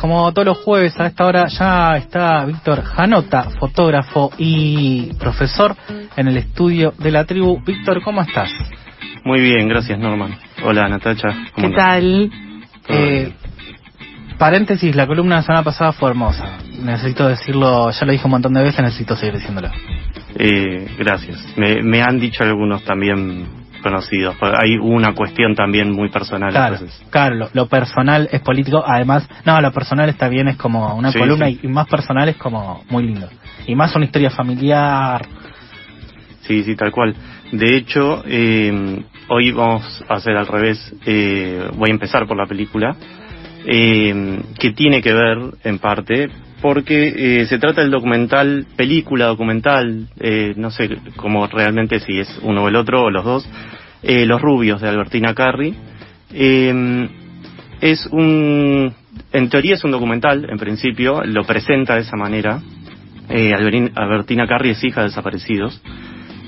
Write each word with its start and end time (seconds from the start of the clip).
como 0.00 0.32
todos 0.32 0.46
los 0.46 0.58
jueves 0.58 0.98
a 0.98 1.06
esta 1.06 1.26
hora 1.26 1.46
ya 1.48 1.96
está 1.98 2.46
Víctor 2.46 2.82
Janota, 2.82 3.50
fotógrafo 3.60 4.30
y 4.38 5.12
profesor 5.18 5.76
en 6.16 6.26
el 6.26 6.38
estudio 6.38 6.94
de 6.98 7.10
la 7.10 7.26
tribu. 7.26 7.62
Víctor, 7.62 8.02
¿cómo 8.02 8.22
estás? 8.22 8.50
Muy 9.24 9.42
bien, 9.42 9.68
gracias 9.68 9.98
Norman. 9.98 10.34
Hola 10.64 10.88
Natacha. 10.88 11.28
¿Qué 11.54 11.68
tal? 11.68 12.30
Eh, 12.88 13.30
paréntesis, 14.38 14.96
la 14.96 15.06
columna 15.06 15.34
de 15.34 15.40
la 15.42 15.46
semana 15.46 15.64
pasada 15.64 15.92
fue 15.92 16.08
hermosa. 16.08 16.58
Necesito 16.82 17.28
decirlo, 17.28 17.90
ya 17.90 18.06
lo 18.06 18.12
dije 18.12 18.24
un 18.24 18.30
montón 18.30 18.54
de 18.54 18.62
veces, 18.62 18.80
necesito 18.80 19.16
seguir 19.16 19.34
diciéndolo. 19.34 19.68
Eh, 20.34 20.94
gracias. 20.98 21.44
Me, 21.56 21.82
me 21.82 22.00
han 22.00 22.18
dicho 22.18 22.42
algunos 22.42 22.82
también 22.84 23.59
conocidos. 23.80 24.36
Hay 24.40 24.76
una 24.76 25.14
cuestión 25.14 25.54
también 25.54 25.92
muy 25.92 26.10
personal. 26.10 26.50
Claro, 26.50 26.78
claro 27.10 27.48
lo, 27.52 27.66
personal 27.66 28.28
es 28.30 28.40
político. 28.40 28.82
Además, 28.86 29.28
no, 29.44 29.60
lo 29.60 29.72
personal 29.72 30.08
está 30.08 30.28
bien, 30.28 30.48
es 30.48 30.56
como 30.56 30.94
una 30.94 31.12
columna 31.12 31.48
Y, 31.50 31.66
más 31.68 31.86
personal 31.88 32.28
es 32.28 32.36
como 32.36 32.84
muy 32.88 33.04
lindo. 33.04 33.28
Y 33.66 33.74
más 33.74 33.94
una 33.94 34.04
historia 34.04 34.30
familiar. 34.30 35.26
Sí, 36.42 36.62
sí, 36.64 36.74
tal 36.76 36.90
cual. 36.90 37.14
De 37.52 37.76
hecho, 37.76 38.22
eh, 38.26 39.02
hoy 39.28 39.52
vamos 39.52 40.04
a 40.08 40.14
hacer 40.14 40.36
al 40.36 40.46
revés. 40.46 40.94
Eh, 41.06 41.68
voy 41.76 41.90
a 41.90 41.92
empezar 41.92 42.26
por 42.26 42.36
la 42.36 42.46
película. 42.46 42.96
Eh, 43.66 44.40
que 44.58 44.72
tiene 44.72 45.02
que 45.02 45.12
ver, 45.12 45.38
en 45.64 45.78
parte, 45.78 46.28
porque 46.60 47.46
se 47.48 47.58
trata 47.58 47.80
del 47.80 47.90
documental, 47.90 48.66
película 48.76 49.26
documental, 49.26 50.08
no 50.56 50.70
sé 50.70 50.98
cómo 51.16 51.46
realmente 51.46 52.00
si 52.00 52.18
es 52.18 52.38
uno 52.42 52.64
o 52.64 52.68
el 52.68 52.76
otro 52.76 53.04
o 53.04 53.10
los 53.10 53.24
dos, 53.24 53.48
eh, 54.02 54.24
Los 54.24 54.40
Rubios 54.40 54.80
de 54.80 54.88
Albertina 54.88 55.34
Carri. 55.34 55.74
Eh, 56.32 57.08
es 57.80 58.06
un, 58.06 58.92
en 59.32 59.48
teoría 59.50 59.74
es 59.74 59.84
un 59.84 59.90
documental, 59.90 60.48
en 60.48 60.58
principio, 60.58 61.22
lo 61.24 61.44
presenta 61.44 61.94
de 61.96 62.00
esa 62.00 62.16
manera. 62.16 62.62
Eh, 63.28 63.52
Albertina 63.54 64.46
Carri 64.46 64.70
es 64.70 64.82
hija 64.82 65.02
de 65.02 65.08
desaparecidos. 65.08 65.80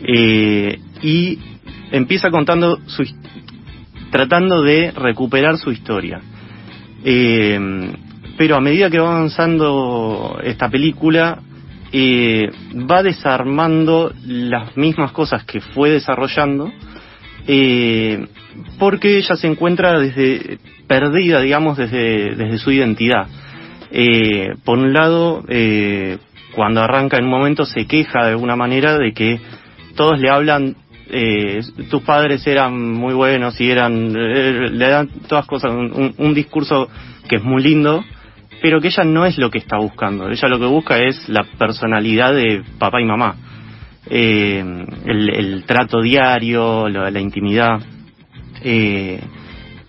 y 0.04 1.38
empieza 1.90 2.30
contando 2.30 2.78
su, 2.86 3.04
tratando 4.10 4.62
de 4.62 4.90
recuperar 4.92 5.58
su 5.58 5.70
historia. 5.70 6.20
Pero 8.36 8.56
a 8.56 8.60
medida 8.60 8.90
que 8.90 8.98
va 8.98 9.16
avanzando 9.16 10.38
esta 10.42 10.68
película, 10.68 11.40
va 11.94 13.02
desarmando 13.02 14.12
las 14.24 14.76
mismas 14.78 15.12
cosas 15.12 15.44
que 15.44 15.60
fue 15.60 15.90
desarrollando 15.90 16.72
eh, 17.46 18.26
porque 18.78 19.18
ella 19.18 19.36
se 19.36 19.46
encuentra 19.46 19.98
desde 19.98 20.58
perdida, 20.86 21.40
digamos, 21.40 21.76
desde, 21.76 22.34
desde 22.34 22.58
su 22.58 22.70
identidad. 22.70 23.26
Eh, 23.90 24.54
por 24.64 24.78
un 24.78 24.92
lado, 24.92 25.44
eh, 25.48 26.18
cuando 26.54 26.82
arranca 26.82 27.18
en 27.18 27.24
un 27.24 27.30
momento 27.30 27.64
se 27.64 27.86
queja 27.86 28.24
de 28.24 28.30
alguna 28.30 28.56
manera 28.56 28.98
de 28.98 29.12
que 29.12 29.40
todos 29.96 30.20
le 30.20 30.30
hablan, 30.30 30.76
eh, 31.10 31.62
tus 31.90 32.02
padres 32.02 32.46
eran 32.46 32.92
muy 32.92 33.14
buenos 33.14 33.60
y 33.60 33.70
eran, 33.70 34.14
eh, 34.16 34.68
le 34.70 34.88
dan 34.88 35.08
todas 35.28 35.46
cosas, 35.46 35.72
un 35.72 36.34
discurso 36.34 36.88
que 37.28 37.36
es 37.36 37.42
muy 37.42 37.62
lindo, 37.62 38.04
pero 38.62 38.80
que 38.80 38.88
ella 38.88 39.04
no 39.04 39.26
es 39.26 39.36
lo 39.36 39.50
que 39.50 39.58
está 39.58 39.76
buscando. 39.76 40.30
Ella 40.30 40.48
lo 40.48 40.58
que 40.58 40.66
busca 40.66 40.98
es 40.98 41.28
la 41.28 41.44
personalidad 41.58 42.32
de 42.34 42.62
papá 42.78 43.00
y 43.00 43.04
mamá 43.04 43.36
eh, 44.08 44.86
el, 45.06 45.64
trato 45.64 46.00
diario, 46.00 46.88
la, 46.88 47.20
intimidad, 47.20 47.80
eh, 48.62 49.20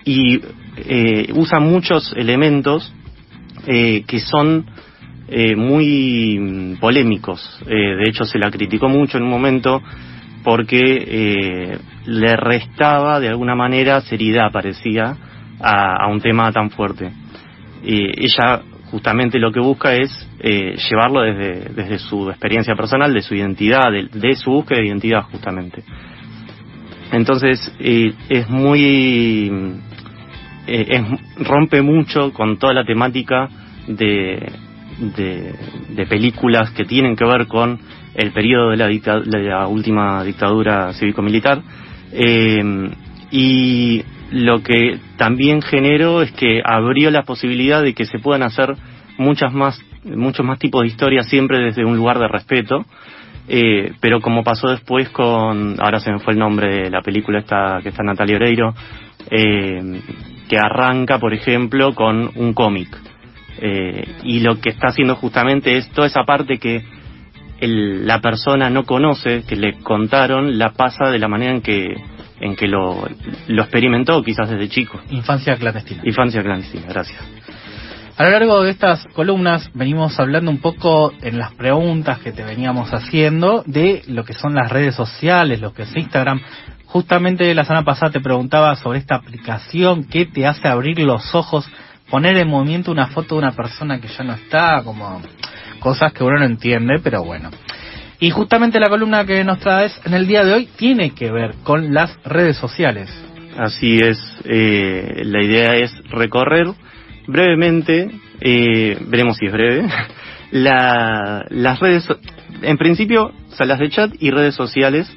y 0.06 0.40
eh, 0.78 1.28
usa 1.34 1.60
muchos 1.60 2.14
elementos 2.16 2.94
eh, 3.68 4.04
que 4.08 4.20
son 4.20 4.66
eh, 5.28 5.56
muy 5.56 6.78
polémicos. 6.80 7.60
de 7.66 8.10
hecho, 8.10 8.26
se 8.26 8.38
la 8.38 8.52
criticó 8.52 8.90
mucho 8.90 9.18
en 9.18 9.24
un 9.24 9.30
momento 9.30 9.82
porque 10.44 11.80
le 12.06 12.36
restaba 12.36 13.22
de 13.22 13.30
alguna 13.30 13.56
manera 13.56 14.02
seriedad, 14.02 14.52
parecía, 14.52 15.16
a, 15.62 16.04
a 16.04 16.08
un 16.08 16.20
tema 16.20 16.52
tan 16.52 16.70
fuerte. 16.70 17.12
ella 17.82 18.62
justamente 18.94 19.40
lo 19.40 19.52
que 19.52 19.60
busca 19.60 19.96
es 19.96 20.12
eh, 20.40 20.76
llevarlo 20.88 21.22
desde, 21.22 21.98
su 21.98 22.30
experiencia 22.30 22.76
personal, 22.76 23.12
de 23.12 23.24
su 23.24 23.34
identidad, 23.34 23.86
de, 23.92 24.36
su 24.36 24.52
búsqueda 24.52 24.82
de 24.82 24.86
identidad 24.86 25.24
justamente. 25.24 25.84
Entonces 27.12 27.76
eh, 27.80 28.14
es 28.30 28.48
muy 28.50 29.52
eh, 30.68 31.04
rompe 31.38 31.82
mucho 31.82 32.32
con 32.34 32.60
toda 32.60 32.76
la 32.76 32.86
temática 32.86 33.50
de, 33.88 34.48
de, 35.16 36.06
películas 36.06 36.70
que 36.70 36.86
tienen 36.86 37.16
que 37.16 37.26
ver 37.26 37.48
con 37.48 37.80
el 38.14 38.32
periodo 38.32 38.70
de 38.70 38.78
la, 38.78 38.88
de 38.90 39.44
la 39.44 39.66
última 39.66 40.24
dictadura 40.24 40.94
cívico-militar 40.94 41.64
y 43.32 44.04
lo 44.34 44.64
que 44.64 45.00
también 45.18 45.62
generó 45.62 46.24
es 46.24 46.32
que 46.32 46.62
abrió 46.66 47.12
la 47.12 47.22
posibilidad 47.22 47.84
de 47.84 47.94
que 47.94 48.06
se 48.06 48.18
puedan 48.18 48.42
hacer 48.42 48.76
muchas 49.20 49.54
más, 49.54 49.80
muchos 50.04 50.44
más 50.44 50.58
tipos 50.58 50.82
de 50.82 50.88
historias 50.88 51.30
siempre 51.30 51.60
desde 51.60 51.86
un 51.86 51.96
lugar 51.96 52.18
de 52.18 52.28
respeto. 52.28 52.84
Eh, 53.48 53.92
pero 54.00 54.22
como 54.22 54.44
pasó 54.44 54.70
después 54.70 55.10
con, 55.10 55.76
ahora 55.80 56.00
se 56.00 56.12
me 56.12 56.18
fue 56.18 56.34
el 56.34 56.40
nombre 56.40 56.84
de 56.84 56.90
la 56.90 57.02
película 57.02 57.40
esta 57.40 57.80
que 57.84 57.90
está 57.90 58.02
Natalia 58.02 58.38
Oreiro, 58.38 58.74
eh, 59.30 60.02
que 60.50 60.58
arranca, 60.58 61.20
por 61.20 61.34
ejemplo, 61.34 61.94
con 61.94 62.32
un 62.36 62.54
cómic. 62.54 62.90
Eh, 63.60 64.16
y 64.24 64.40
lo 64.40 64.60
que 64.60 64.70
está 64.70 64.88
haciendo 64.88 65.16
justamente 65.16 65.78
es 65.78 65.90
toda 65.92 66.08
esa 66.08 66.24
parte 66.24 66.58
que 66.58 66.84
el, 67.60 68.08
la 68.08 68.20
persona 68.20 68.72
no 68.72 68.84
conoce, 68.84 69.44
que 69.48 69.56
le 69.56 69.74
contaron, 69.84 70.58
la 70.58 70.72
pasa 70.72 71.12
de 71.12 71.20
la 71.20 71.28
manera 71.28 71.54
en 71.54 71.62
que 71.62 71.94
en 72.44 72.58
que 72.58 72.68
lo, 72.68 73.08
lo 73.48 73.62
experimentó 73.62 74.22
quizás 74.22 74.50
desde 74.50 74.68
chico. 74.68 75.00
Infancia 75.10 75.56
clandestina. 75.56 76.02
Infancia 76.04 76.44
clandestina, 76.44 76.88
gracias. 76.90 77.22
A 78.18 78.26
lo 78.26 78.32
largo 78.32 78.64
de 78.64 78.72
estas 78.72 79.06
columnas 79.14 79.72
venimos 79.74 80.20
hablando 80.20 80.52
un 80.52 80.60
poco 80.60 81.14
en 81.22 81.40
las 81.40 81.54
preguntas 81.54 82.20
que 82.20 82.34
te 82.34 82.44
veníamos 82.44 82.94
haciendo 82.94 83.64
de 83.66 84.04
lo 84.08 84.26
que 84.26 84.34
son 84.34 84.54
las 84.54 84.70
redes 84.70 84.94
sociales, 84.94 85.62
lo 85.62 85.74
que 85.74 85.84
es 85.84 85.96
Instagram. 85.96 86.42
Justamente 86.86 87.56
la 87.56 87.64
semana 87.64 87.86
pasada 87.86 88.12
te 88.12 88.20
preguntaba 88.20 88.76
sobre 88.76 89.00
esta 89.00 89.16
aplicación 89.16 90.04
que 90.04 90.26
te 90.26 90.46
hace 90.46 90.68
abrir 90.68 91.00
los 91.00 91.34
ojos, 91.34 91.68
poner 92.10 92.38
en 92.38 92.50
movimiento 92.50 92.92
una 92.92 93.08
foto 93.08 93.36
de 93.36 93.40
una 93.40 93.54
persona 93.54 94.00
que 94.02 94.10
ya 94.10 94.24
no 94.24 94.34
está, 94.34 94.84
como 94.84 95.22
cosas 95.80 96.12
que 96.12 96.24
uno 96.24 96.40
no 96.40 96.46
entiende, 96.46 97.00
pero 97.02 97.24
bueno. 97.24 97.50
Y 98.24 98.30
justamente 98.30 98.80
la 98.80 98.88
columna 98.88 99.26
que 99.26 99.44
nos 99.44 99.60
traes 99.60 100.00
en 100.06 100.14
el 100.14 100.26
día 100.26 100.46
de 100.46 100.54
hoy 100.54 100.70
tiene 100.78 101.10
que 101.10 101.30
ver 101.30 101.56
con 101.62 101.94
las 101.94 102.18
redes 102.24 102.56
sociales. 102.56 103.10
Así 103.58 104.00
es, 104.00 104.18
eh, 104.46 105.24
la 105.26 105.44
idea 105.44 105.76
es 105.76 105.94
recorrer 106.08 106.68
brevemente, 107.28 108.10
eh, 108.40 108.98
veremos 109.10 109.36
si 109.36 109.48
es 109.48 109.52
breve, 109.52 109.90
la, 110.52 111.46
las 111.50 111.82
redes, 111.82 112.08
en 112.62 112.78
principio, 112.78 113.34
salas 113.50 113.80
de 113.80 113.90
chat 113.90 114.14
y 114.18 114.32
redes 114.32 114.56
sociales 114.56 115.14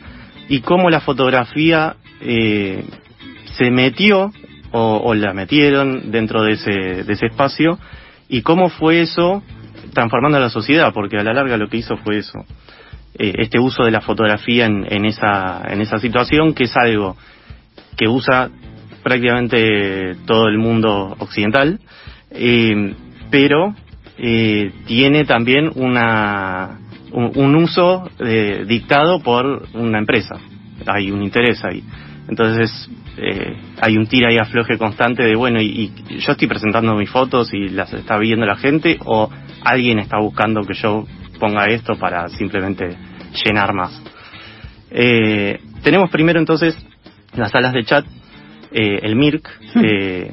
y 0.48 0.58
cómo 0.62 0.90
la 0.90 0.98
fotografía 0.98 1.94
eh, 2.20 2.82
se 3.56 3.70
metió 3.70 4.32
o, 4.72 4.96
o, 5.04 5.14
la 5.14 5.32
metieron 5.32 6.10
dentro 6.10 6.42
de 6.42 6.54
ese, 6.54 7.04
de 7.04 7.12
ese 7.12 7.26
espacio 7.26 7.78
y 8.28 8.42
cómo 8.42 8.68
fue 8.68 9.02
eso 9.02 9.44
transformando 9.94 10.40
la 10.40 10.50
sociedad, 10.50 10.92
porque 10.92 11.18
a 11.18 11.22
la 11.22 11.34
larga 11.34 11.56
lo 11.56 11.68
que 11.68 11.76
hizo 11.76 11.96
fue 11.98 12.18
eso. 12.18 12.44
Eh, 13.19 13.32
este 13.38 13.59
uso 13.59 13.84
de 13.84 13.91
la 13.91 14.03
fotografía 14.03 14.66
en, 14.66 15.04
esa, 15.06 15.62
en 15.71 15.81
esa 15.81 15.99
situación, 15.99 16.53
que 16.53 16.65
es 16.65 16.77
algo 16.77 17.16
que 17.97 18.09
usa 18.09 18.50
prácticamente 19.03 20.16
todo 20.27 20.49
el 20.49 20.59
mundo 20.59 21.16
occidental, 21.19 21.81
eh, 22.31 22.94
pero 23.31 23.75
eh, 24.19 24.71
tiene 24.86 25.24
también 25.24 25.71
una, 25.77 26.78
un, 27.13 27.54
uso 27.54 28.10
dictado 28.66 29.21
por 29.22 29.66
una 29.72 29.98
empresa. 29.98 30.36
Hay 30.86 31.10
un 31.10 31.22
interés 31.22 31.65
ahí. 31.65 31.83
Entonces, 32.28 32.91
hay 33.80 33.97
un 33.97 34.09
tira 34.09 34.30
y 34.30 34.36
afloje 34.36 34.77
constante 34.77 35.22
de, 35.22 35.36
bueno, 35.36 35.62
y, 35.62 35.91
y, 36.10 36.19
yo 36.19 36.33
estoy 36.33 36.48
presentando 36.48 36.95
mis 36.97 37.09
fotos 37.09 37.48
y 37.54 37.69
las 37.69 37.95
está 37.95 38.19
viendo 38.19 38.45
la 38.45 38.57
gente, 38.57 38.98
o 39.07 39.30
alguien 39.62 40.01
está 40.01 40.19
buscando 40.19 40.60
que 40.62 40.74
yo 40.74 41.07
ponga 41.36 41.66
esto 41.66 41.97
para 41.98 42.28
simplemente 42.28 42.97
llenar 43.44 43.72
más. 43.72 44.03
Eh, 44.91 45.60
tenemos 45.83 46.10
primero 46.10 46.38
entonces 46.38 46.77
las 47.34 47.50
salas 47.50 47.72
de 47.72 47.84
chat, 47.84 48.04
eh, 48.72 49.00
el 49.03 49.16
MIRC. 49.16 49.48
Eh, 49.83 50.30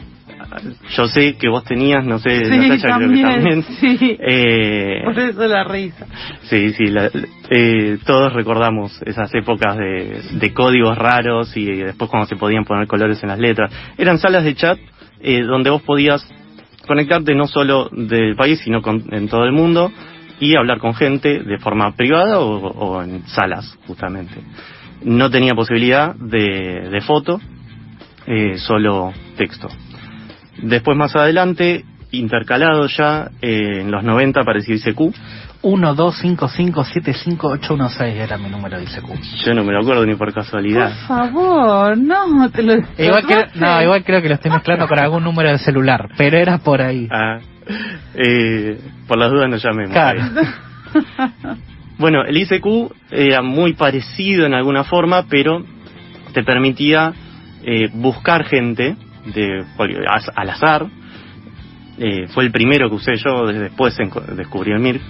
yo 0.96 1.08
sé 1.08 1.36
que 1.36 1.50
vos 1.50 1.64
tenías, 1.64 2.06
no 2.06 2.20
sé, 2.20 2.46
sí, 2.46 2.58
Natacha, 2.58 2.88
también, 2.90 3.12
creo 3.12 3.28
que 3.28 3.34
también. 3.34 3.64
Sí. 3.64 4.18
Eh, 4.20 5.02
Por 5.04 5.20
eso 5.20 5.48
la 5.48 5.64
risa. 5.64 6.06
Sí, 6.44 6.74
sí, 6.74 6.86
la, 6.88 7.10
eh, 7.50 7.98
todos 8.06 8.34
recordamos 8.34 9.02
esas 9.06 9.34
épocas 9.34 9.78
de, 9.78 10.22
de 10.34 10.54
códigos 10.54 10.98
raros 10.98 11.56
y 11.58 11.66
después 11.66 12.10
cuando 12.10 12.28
se 12.28 12.36
podían 12.36 12.66
poner 12.66 12.88
colores 12.88 13.22
en 13.24 13.30
las 13.30 13.40
letras. 13.40 13.72
Eran 13.98 14.20
salas 14.20 14.44
de 14.44 14.56
chat 14.56 14.78
eh, 15.22 15.42
donde 15.42 15.70
vos 15.70 15.82
podías 15.82 16.28
conectarte 16.88 17.34
no 17.34 17.48
solo 17.48 17.90
del 17.92 18.36
país, 18.36 18.60
sino 18.60 18.82
con, 18.82 19.04
en 19.12 19.28
todo 19.30 19.46
el 19.46 19.54
mundo 19.54 19.92
y 20.40 20.56
hablar 20.56 20.80
con 20.80 20.96
gente 20.96 21.44
de 21.44 21.58
forma 21.60 21.92
privada 21.96 22.40
o, 22.40 22.68
o 22.68 23.04
en 23.04 23.26
salas, 23.28 23.78
justamente. 23.88 24.34
No 25.04 25.30
tenía 25.30 25.54
posibilidad 25.54 26.16
de, 26.16 26.90
de 26.90 27.02
foto, 27.02 27.40
eh, 28.26 28.58
solo 28.58 29.12
texto. 29.38 29.68
Después 30.62 30.98
más 30.98 31.16
adelante, 31.16 31.84
intercalado 32.12 32.88
ya, 32.88 33.30
eh, 33.42 33.82
en 33.82 33.92
los 33.92 34.04
90 34.04 34.42
apareció 34.42 34.76
ICQ. 34.76 35.14
125575816 35.64 38.02
era 38.16 38.38
mi 38.38 38.50
número 38.50 38.78
de 38.78 38.84
ICQ. 38.84 39.08
Yo 39.46 39.54
no 39.54 39.64
me 39.64 39.72
lo 39.74 39.80
acuerdo 39.82 40.06
ni 40.06 40.16
por 40.16 40.34
Por 40.34 40.44
casualidad. 40.44 40.92
favor, 41.08 41.98
no, 41.98 42.50
te 42.52 42.64
lo 42.64 42.74
Igual, 42.98 43.26
que, 43.26 43.36
tatuaste. 43.36 43.60
no, 43.60 43.82
igual 43.82 44.04
creo 44.04 44.22
que 44.22 44.28
lo 44.30 44.36
estoy 44.36 44.52
mezclando 44.52 44.88
con 44.88 45.00
algún 45.00 45.24
número 45.24 45.50
de 45.52 45.58
celular, 45.60 46.10
pero 46.18 46.38
era 46.38 46.58
por 46.60 46.82
ahí. 46.82 47.08
Ah, 47.12 47.40
eh, 48.16 48.80
por 49.08 49.18
las 49.18 49.32
dudas 49.32 49.50
no 49.50 49.58
llamemos. 49.58 49.94
Claro. 49.94 50.22
Bueno, 51.98 52.24
el 52.26 52.36
ICQ 52.36 52.92
era 53.12 53.42
muy 53.44 53.74
parecido 53.74 54.46
en 54.46 54.54
alguna 54.54 54.84
forma, 54.84 55.28
pero 55.30 55.64
te 56.34 56.44
permitía 56.44 57.14
eh, 57.64 57.90
buscar 57.94 58.46
gente 58.46 58.96
de, 59.34 59.64
al 60.36 60.50
azar. 60.50 60.88
Eh, 62.00 62.28
fue 62.30 62.46
el 62.46 62.52
primero 62.52 62.90
que 62.90 62.96
usé 62.96 63.16
yo, 63.18 63.46
después 63.46 63.96
descubrí 64.36 64.72
el 64.72 64.80
MIRC. 64.80 65.02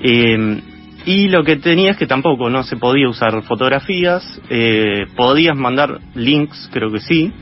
Eh, 0.00 0.62
y 1.04 1.28
lo 1.28 1.44
que 1.44 1.56
tenía 1.56 1.92
es 1.92 1.96
que 1.96 2.06
tampoco 2.06 2.50
no 2.50 2.62
se 2.62 2.76
podía 2.76 3.08
usar 3.08 3.42
fotografías, 3.42 4.40
eh, 4.50 5.06
podías 5.16 5.56
mandar 5.56 6.00
links, 6.14 6.68
creo 6.72 6.90
que 6.92 7.00
sí, 7.00 7.32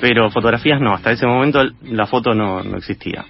pero 0.00 0.30
fotografías 0.30 0.80
no, 0.80 0.92
hasta 0.92 1.12
ese 1.12 1.26
momento 1.26 1.62
la 1.82 2.06
foto 2.06 2.34
no, 2.34 2.62
no 2.62 2.76
existía. 2.78 3.24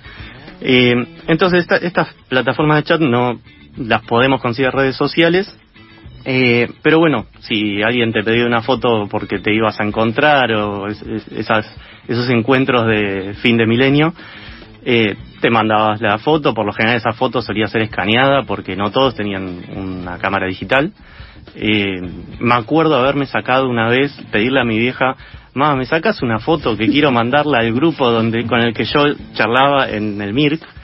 Eh, 0.59 0.93
entonces, 1.27 1.61
esta- 1.61 1.77
estas 1.77 2.13
plataformas 2.27 2.75
de 2.77 2.83
chat 2.83 2.99
no 2.99 3.39
las 3.77 4.01
podemos 4.01 4.41
considerar 4.41 4.75
redes 4.75 4.97
sociales, 4.97 5.47
eh, 6.25 6.67
pero 6.81 6.99
bueno, 6.99 7.27
si 7.39 7.81
alguien 7.81 8.11
te 8.11 8.21
pedía 8.21 8.45
una 8.45 8.61
foto 8.63 9.07
porque 9.09 9.39
te 9.39 9.53
ibas 9.53 9.79
a 9.79 9.85
encontrar 9.85 10.51
o 10.55 10.87
es- 10.87 11.01
es- 11.03 11.27
esas, 11.31 11.65
esos 12.09 12.29
encuentros 12.29 12.85
de 12.85 13.33
fin 13.41 13.55
de 13.55 13.65
milenio, 13.65 14.13
eh, 14.83 15.15
te 15.39 15.49
mandabas 15.49 16.01
la 16.01 16.17
foto, 16.17 16.53
por 16.53 16.65
lo 16.65 16.73
general 16.73 16.97
esa 16.97 17.13
foto 17.13 17.41
solía 17.41 17.67
ser 17.67 17.81
escaneada 17.83 18.43
porque 18.43 18.75
no 18.75 18.91
todos 18.91 19.15
tenían 19.15 19.61
una 19.73 20.17
cámara 20.17 20.47
digital. 20.47 20.91
Eh, 21.55 22.01
me 22.39 22.55
acuerdo 22.55 22.97
haberme 22.97 23.25
sacado 23.25 23.69
una 23.69 23.87
vez, 23.87 24.11
pedirle 24.31 24.59
a 24.59 24.65
mi 24.65 24.77
vieja, 24.77 25.15
mamá, 25.55 25.75
¿me 25.75 25.85
sacas 25.85 26.21
una 26.21 26.39
foto 26.39 26.77
que 26.77 26.87
quiero 26.87 27.11
mandarla 27.11 27.59
al 27.59 27.73
grupo 27.73 28.11
donde 28.11 28.45
con 28.45 28.59
el 28.59 28.73
que 28.73 28.83
yo 28.83 29.05
charlaba 29.33 29.89
en 29.89 30.21
el 30.21 30.33
MIRC? 30.33 30.61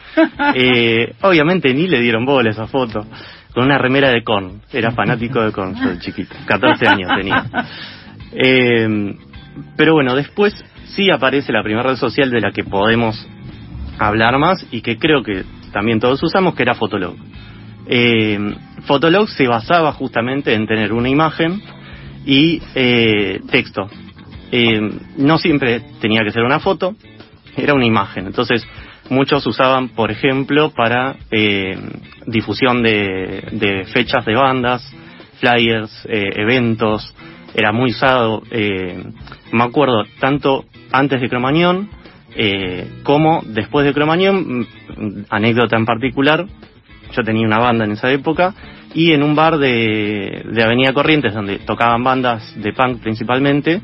Eh, 0.53 1.13
obviamente 1.21 1.73
ni 1.73 1.87
le 1.87 2.01
dieron 2.01 2.25
bola 2.25 2.49
a 2.49 2.51
esa 2.51 2.67
foto, 2.67 3.05
con 3.53 3.63
una 3.63 3.77
remera 3.77 4.09
de 4.09 4.21
Korn, 4.23 4.61
era 4.73 4.91
fanático 4.91 5.41
de 5.41 5.53
Korn, 5.53 5.73
yo 5.75 5.89
de 5.91 5.99
chiquito, 5.99 6.35
14 6.45 6.85
años 6.85 7.09
tenía. 7.15 7.45
Eh, 8.33 9.15
pero 9.77 9.93
bueno, 9.93 10.15
después 10.15 10.53
sí 10.87 11.09
aparece 11.09 11.53
la 11.53 11.63
primera 11.63 11.83
red 11.83 11.95
social 11.95 12.29
de 12.29 12.41
la 12.41 12.51
que 12.51 12.65
podemos 12.65 13.25
hablar 13.99 14.37
más 14.37 14.65
y 14.71 14.81
que 14.81 14.97
creo 14.97 15.23
que 15.23 15.43
también 15.71 15.99
todos 15.99 16.21
usamos, 16.23 16.55
que 16.55 16.63
era 16.63 16.75
Fotolog. 16.75 17.15
Eh, 17.87 18.37
Fotolog 18.83 19.29
se 19.29 19.47
basaba 19.47 19.91
justamente 19.93 20.53
en 20.53 20.67
tener 20.67 20.93
una 20.93 21.09
imagen 21.09 21.61
y 22.25 22.61
eh, 22.75 23.39
texto. 23.49 23.89
Eh, 24.51 24.79
no 25.17 25.37
siempre 25.37 25.81
tenía 25.99 26.23
que 26.23 26.31
ser 26.31 26.43
una 26.43 26.59
foto, 26.59 26.95
era 27.55 27.73
una 27.73 27.85
imagen. 27.85 28.27
Entonces, 28.27 28.65
muchos 29.09 29.45
usaban, 29.47 29.89
por 29.89 30.11
ejemplo, 30.11 30.71
para 30.71 31.15
eh, 31.31 31.77
difusión 32.25 32.83
de, 32.83 33.43
de 33.51 33.85
fechas 33.85 34.25
de 34.25 34.35
bandas, 34.35 34.87
flyers, 35.39 36.05
eh, 36.09 36.31
eventos. 36.35 37.13
Era 37.53 37.71
muy 37.71 37.91
usado, 37.91 38.43
eh, 38.51 39.03
me 39.51 39.63
acuerdo, 39.63 40.03
tanto 40.19 40.65
antes 40.91 41.19
de 41.19 41.29
Cromañón 41.29 41.89
eh, 42.35 42.87
como 43.03 43.41
después 43.45 43.85
de 43.85 43.93
Cromañón, 43.93 44.59
mm, 44.61 45.25
anécdota 45.29 45.75
en 45.75 45.85
particular, 45.85 46.45
yo 47.11 47.23
tenía 47.23 47.45
una 47.45 47.59
banda 47.59 47.83
en 47.83 47.91
esa 47.91 48.09
época 48.11 48.53
y 48.93 49.11
en 49.11 49.23
un 49.23 49.35
bar 49.35 49.57
de, 49.57 50.43
de 50.49 50.63
Avenida 50.63 50.93
Corrientes 50.93 51.33
donde 51.33 51.59
tocaban 51.59 52.03
bandas 52.03 52.55
de 52.61 52.71
punk 52.71 53.01
principalmente, 53.01 53.81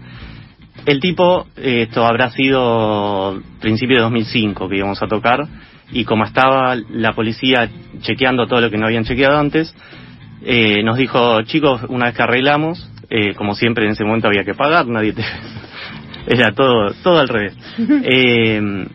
el 0.88 1.02
tipo, 1.02 1.46
esto 1.58 2.06
habrá 2.06 2.32
sido 2.32 3.42
principio 3.60 3.98
de 3.98 4.04
2005 4.04 4.70
que 4.70 4.78
íbamos 4.78 5.04
a 5.04 5.08
tocar 5.08 5.46
y 5.92 6.06
como 6.06 6.24
estaba 6.24 6.76
la 6.76 7.14
policía 7.14 7.70
chequeando 8.00 8.48
todo 8.48 8.62
lo 8.62 8.72
que 8.72 8.78
no 8.78 8.86
habían 8.86 9.04
chequeado 9.04 9.38
antes, 9.38 9.76
eh, 10.44 10.82
nos 10.84 10.98
dijo, 10.98 11.42
chicos, 11.42 11.82
una 11.90 12.06
vez 12.06 12.16
que 12.16 12.24
arreglamos, 12.24 12.90
eh, 13.10 13.34
como 13.36 13.54
siempre 13.54 13.86
en 13.86 13.92
ese 13.92 14.06
momento 14.06 14.30
había 14.30 14.46
que 14.46 14.54
pagar, 14.54 14.88
nadie 14.88 15.12
te... 15.12 15.24
Era 16.28 16.54
todo, 16.54 16.94
todo 17.04 17.20
al 17.20 17.28
revés. 17.28 17.54
Eh, 18.04 18.88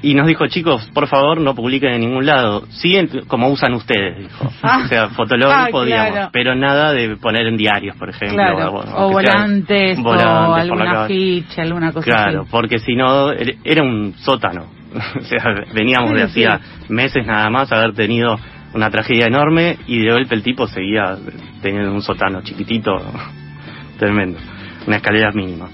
y 0.00 0.14
nos 0.14 0.26
dijo, 0.28 0.46
chicos, 0.46 0.88
por 0.94 1.08
favor 1.08 1.40
no 1.40 1.54
publiquen 1.54 1.94
en 1.94 2.00
ningún 2.02 2.24
lado. 2.24 2.66
Siguen 2.70 3.08
como 3.26 3.48
usan 3.48 3.74
ustedes, 3.74 4.18
dijo. 4.18 4.52
Ah. 4.62 4.82
o 4.84 4.88
sea, 4.88 5.08
Fotolog 5.08 5.50
Ah, 5.52 5.68
podíamos, 5.70 6.10
claro. 6.12 6.30
pero 6.32 6.54
nada 6.54 6.92
de 6.92 7.16
poner 7.16 7.46
en 7.48 7.56
diarios, 7.56 7.96
por 7.96 8.08
ejemplo. 8.10 8.36
Claro, 8.36 8.70
o, 8.70 8.78
o 8.78 8.82
sea 8.84 9.04
volantes, 9.06 9.98
o 9.98 10.02
volantes 10.02 10.60
algún 10.62 10.78
calle. 10.78 10.96
afiche, 11.04 11.60
alguna 11.62 11.92
cosa 11.92 12.04
Claro, 12.04 12.40
así. 12.42 12.48
porque 12.50 12.78
si 12.78 12.94
no, 12.94 13.32
er- 13.32 13.56
era 13.64 13.82
un 13.82 14.14
sótano. 14.18 14.66
o 15.18 15.22
sea, 15.22 15.44
veníamos 15.74 16.12
de 16.12 16.18
Sí, 16.28 16.44
hacía 16.44 16.60
meses 16.88 17.26
nada 17.26 17.50
más 17.50 17.70
haber 17.72 17.92
tenido 17.94 18.38
una 18.74 18.90
tragedia 18.90 19.26
enorme 19.26 19.78
y 19.86 20.00
de 20.00 20.12
golpe 20.12 20.34
el 20.34 20.42
tipo 20.42 20.66
seguía 20.68 21.16
teniendo 21.60 21.92
un 21.92 22.02
sótano 22.02 22.40
chiquitito, 22.42 22.92
tremendo, 23.98 24.38
una 24.86 24.96
escalera 24.96 25.32
mínima. 25.32 25.68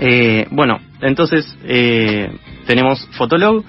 Eh, 0.00 0.46
bueno, 0.50 0.78
entonces 1.02 1.56
eh, 1.64 2.30
tenemos 2.66 3.06
Fotolog, 3.12 3.64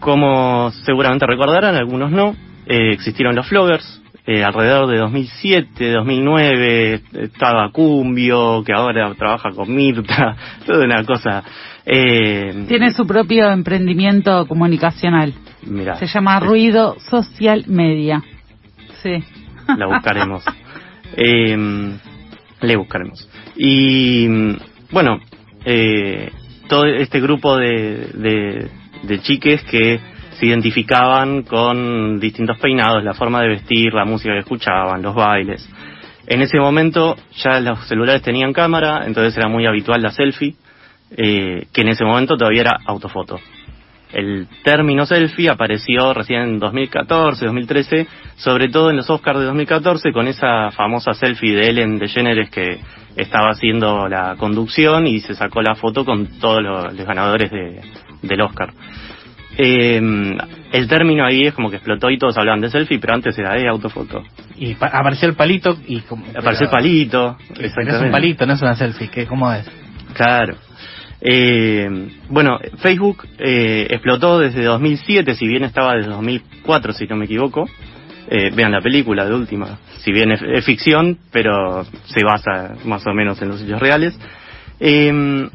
como 0.00 0.70
seguramente 0.84 1.26
recordarán, 1.26 1.76
algunos 1.76 2.10
no, 2.10 2.34
eh, 2.66 2.92
existieron 2.92 3.34
los 3.36 3.46
floggers, 3.48 4.02
eh, 4.26 4.44
alrededor 4.44 4.88
de 4.88 4.98
2007, 4.98 5.92
2009, 5.92 7.02
estaba 7.12 7.70
Cumbio, 7.72 8.62
que 8.64 8.72
ahora 8.72 9.12
trabaja 9.14 9.50
con 9.50 9.74
Mirta, 9.74 10.36
toda 10.66 10.84
una 10.84 11.04
cosa. 11.04 11.42
Eh, 11.84 12.64
Tiene 12.68 12.92
su 12.92 13.06
propio 13.06 13.50
emprendimiento 13.50 14.46
comunicacional. 14.46 15.34
mirá, 15.66 15.96
Se 15.96 16.06
llama 16.06 16.38
Ruido 16.38 16.96
Social 17.00 17.64
Media. 17.66 18.22
Sí. 19.02 19.24
La 19.76 19.86
buscaremos. 19.86 20.44
Le 22.62 22.76
buscaremos. 22.76 23.28
Y 23.56 24.26
mm, 24.28 24.56
bueno, 24.92 25.18
eh, 25.64 26.30
todo 26.72 26.86
este 26.86 27.20
grupo 27.20 27.58
de, 27.58 28.70
de, 29.02 29.20
chiques 29.20 29.62
que 29.64 30.00
se 30.38 30.46
identificaban 30.46 31.42
con 31.42 32.18
distintos 32.18 32.58
peinados, 32.60 33.04
la 33.04 33.12
forma 33.12 33.42
de 33.42 33.48
vestir, 33.48 33.92
la 33.92 34.06
música 34.06 34.32
que 34.32 34.38
escuchaban, 34.38 35.02
los 35.02 35.14
bailes. 35.14 35.68
En 36.26 36.40
ese 36.40 36.58
momento 36.58 37.14
ya 37.36 37.60
los 37.60 37.86
celulares 37.88 38.22
tenían 38.22 38.54
cámara, 38.54 39.02
entonces 39.04 39.36
era 39.36 39.48
muy 39.48 39.66
habitual 39.66 40.00
la 40.00 40.12
selfie, 40.12 40.54
eh, 41.14 41.66
que 41.70 41.82
en 41.82 41.88
ese 41.88 42.06
momento 42.06 42.38
todavía 42.38 42.62
era 42.62 42.78
autofoto. 42.86 43.38
El 44.12 44.46
término 44.62 45.06
selfie 45.06 45.48
apareció 45.48 46.12
recién 46.14 46.42
en 46.42 46.58
2014, 46.58 47.46
2013, 47.46 48.06
sobre 48.36 48.68
todo 48.68 48.90
en 48.90 48.96
los 48.96 49.08
Oscars 49.08 49.38
de 49.38 49.46
2014 49.46 50.12
con 50.12 50.28
esa 50.28 50.70
famosa 50.70 51.14
selfie 51.14 51.54
de 51.54 51.70
Ellen 51.70 51.98
DeGeneres 51.98 52.50
que 52.50 52.80
estaba 53.16 53.50
haciendo 53.50 54.08
la 54.08 54.36
conducción 54.36 55.06
y 55.06 55.20
se 55.20 55.34
sacó 55.34 55.62
la 55.62 55.74
foto 55.74 56.04
con 56.04 56.26
todos 56.38 56.62
los, 56.62 56.94
ganadores 57.06 57.50
de, 57.50 57.80
del 58.22 58.40
Oscar. 58.40 58.72
Eh, 59.56 60.00
el 60.72 60.88
término 60.88 61.26
ahí 61.26 61.42
es 61.42 61.54
como 61.54 61.68
que 61.68 61.76
explotó 61.76 62.10
y 62.10 62.16
todos 62.16 62.38
hablaban 62.38 62.60
de 62.60 62.70
selfie, 62.70 62.98
pero 62.98 63.14
antes 63.14 63.38
era 63.38 63.54
de 63.54 63.68
autofoto. 63.68 64.22
Y 64.56 64.74
apareció 64.80 65.28
el 65.28 65.34
palito 65.34 65.76
y 65.86 66.00
como, 66.00 66.24
apareció 66.34 66.66
el 66.66 66.70
palito. 66.70 67.36
Es 67.58 67.72
un 67.76 68.10
palito, 68.10 68.46
no 68.46 68.54
es 68.54 68.62
una 68.62 68.74
selfie, 68.74 69.08
que 69.08 69.26
cómo 69.26 69.52
es. 69.52 69.70
Claro. 70.14 70.56
Eh, 71.24 71.88
bueno, 72.28 72.58
Facebook 72.78 73.24
eh, 73.38 73.86
explotó 73.90 74.40
desde 74.40 74.64
2007, 74.64 75.36
si 75.36 75.46
bien 75.46 75.62
estaba 75.62 75.94
desde 75.94 76.10
2004, 76.10 76.92
si 76.92 77.06
no 77.06 77.16
me 77.16 77.26
equivoco. 77.26 77.68
Eh, 78.28 78.50
vean 78.54 78.72
la 78.72 78.80
película 78.80 79.24
de 79.24 79.34
última. 79.34 79.78
Si 79.98 80.10
bien 80.10 80.32
es, 80.32 80.64
ficción, 80.64 81.18
pero 81.30 81.84
se 82.06 82.24
basa 82.24 82.74
más 82.84 83.06
o 83.06 83.12
menos 83.12 83.40
en 83.42 83.48
los 83.48 83.62
hechos 83.62 83.80
reales. 83.80 84.18
Eh, 84.80 85.48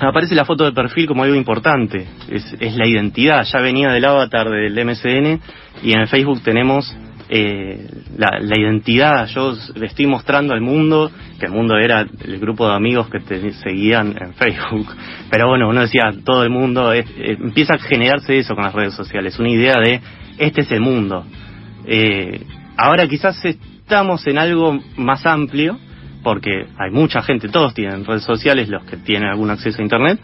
aparece 0.00 0.34
la 0.34 0.44
foto 0.44 0.64
de 0.64 0.72
perfil 0.72 1.06
como 1.06 1.24
algo 1.24 1.34
importante. 1.34 2.06
Es, 2.30 2.54
es 2.60 2.76
la 2.76 2.86
identidad. 2.86 3.44
Ya 3.44 3.60
venía 3.60 3.90
del 3.90 4.04
avatar 4.04 4.48
del 4.48 4.84
MSN 4.84 5.40
y 5.82 5.92
en 5.92 6.06
Facebook 6.06 6.42
tenemos 6.42 6.96
eh, 7.36 7.88
la, 8.16 8.38
la, 8.40 8.56
identidad, 8.56 9.26
yo 9.26 9.54
le 9.74 9.86
estoy 9.86 10.06
mostrando 10.06 10.54
al 10.54 10.60
mundo, 10.60 11.10
que 11.40 11.46
el 11.46 11.52
mundo 11.52 11.76
era 11.76 12.02
el 12.02 12.38
grupo 12.38 12.68
de 12.68 12.76
amigos 12.76 13.08
que 13.10 13.18
te 13.18 13.52
seguían 13.54 14.14
en 14.20 14.34
Facebook, 14.34 14.86
pero 15.30 15.48
bueno, 15.48 15.68
uno 15.68 15.80
decía, 15.80 16.12
todo 16.24 16.44
el 16.44 16.50
mundo, 16.50 16.92
eh, 16.92 17.04
empieza 17.16 17.74
a 17.74 17.78
generarse 17.78 18.38
eso 18.38 18.54
con 18.54 18.62
las 18.62 18.72
redes 18.72 18.94
sociales, 18.94 19.36
una 19.40 19.50
idea 19.50 19.74
de, 19.84 20.00
este 20.38 20.60
es 20.60 20.70
el 20.70 20.80
mundo. 20.80 21.26
Eh, 21.86 22.40
ahora 22.76 23.08
quizás 23.08 23.44
estamos 23.44 24.24
en 24.28 24.38
algo 24.38 24.78
más 24.96 25.26
amplio, 25.26 25.76
porque 26.22 26.66
hay 26.78 26.92
mucha 26.92 27.20
gente, 27.20 27.48
todos 27.48 27.74
tienen 27.74 28.04
redes 28.04 28.22
sociales, 28.22 28.68
los 28.68 28.84
que 28.84 28.98
tienen 28.98 29.28
algún 29.28 29.50
acceso 29.50 29.80
a 29.80 29.82
Internet, 29.82 30.20